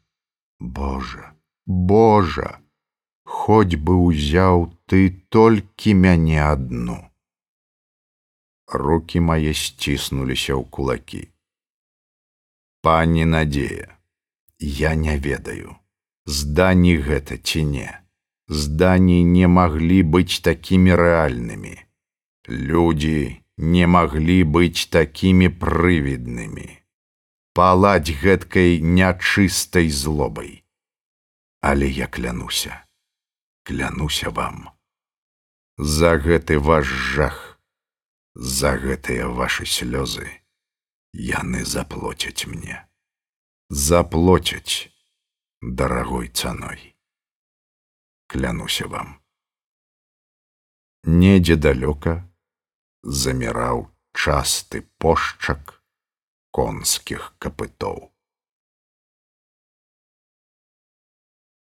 Божа, 0.61 1.35
Божа, 1.67 2.61
Хоць 3.27 3.75
бы 3.87 3.95
ўзяў 3.99 4.71
ты 4.87 4.99
толькі 5.35 5.95
мяне 5.99 6.39
адну 6.47 6.97
руки 8.67 9.21
мае 9.21 9.55
сціснуліся 9.55 10.55
ў 10.59 10.65
кулакі. 10.71 11.23
Пані 12.83 13.25
надзея, 13.25 13.99
я 14.59 14.95
не 14.95 15.19
ведаю, 15.19 15.77
здані 16.27 16.99
гэта 16.99 17.39
ці 17.39 17.65
не. 17.65 17.91
Здані 18.49 19.25
не 19.25 19.49
маглі 19.51 20.03
быць 20.03 20.39
такімі 20.39 20.95
рэальнымі. 20.95 21.75
Людзі 22.47 23.43
не 23.59 23.87
маглі 23.87 24.45
быць 24.45 24.87
такімі 24.87 25.49
прывіднымі. 25.51 26.79
Паладзь 27.59 28.15
гэткай 28.23 28.79
нячыстай 28.83 29.91
злобай. 29.91 30.63
Але 31.61 31.89
я 31.91 32.07
клянуся, 32.07 32.85
клянуся 33.65 34.31
вам. 34.31 34.71
За 35.79 36.15
гэты 36.17 36.59
ваш 36.63 36.87
жах 36.87 37.46
За 38.37 38.77
гэтыя 38.77 39.29
ваши 39.33 39.65
слёзы 39.65 40.29
яны 41.17 41.65
заплоцяць 41.65 42.45
мне. 42.47 42.85
Заплоцяць 43.71 44.93
дарагой 45.61 46.29
цаной. 46.29 46.97
Клянуся 48.29 48.89
вам. 48.89 49.17
недзе 51.07 51.55
далёка 51.55 52.13
заміраў 53.07 53.87
часты 54.11 54.83
пошчак 54.99 55.81
конскіх 56.51 57.31
капытоў. 57.39 58.11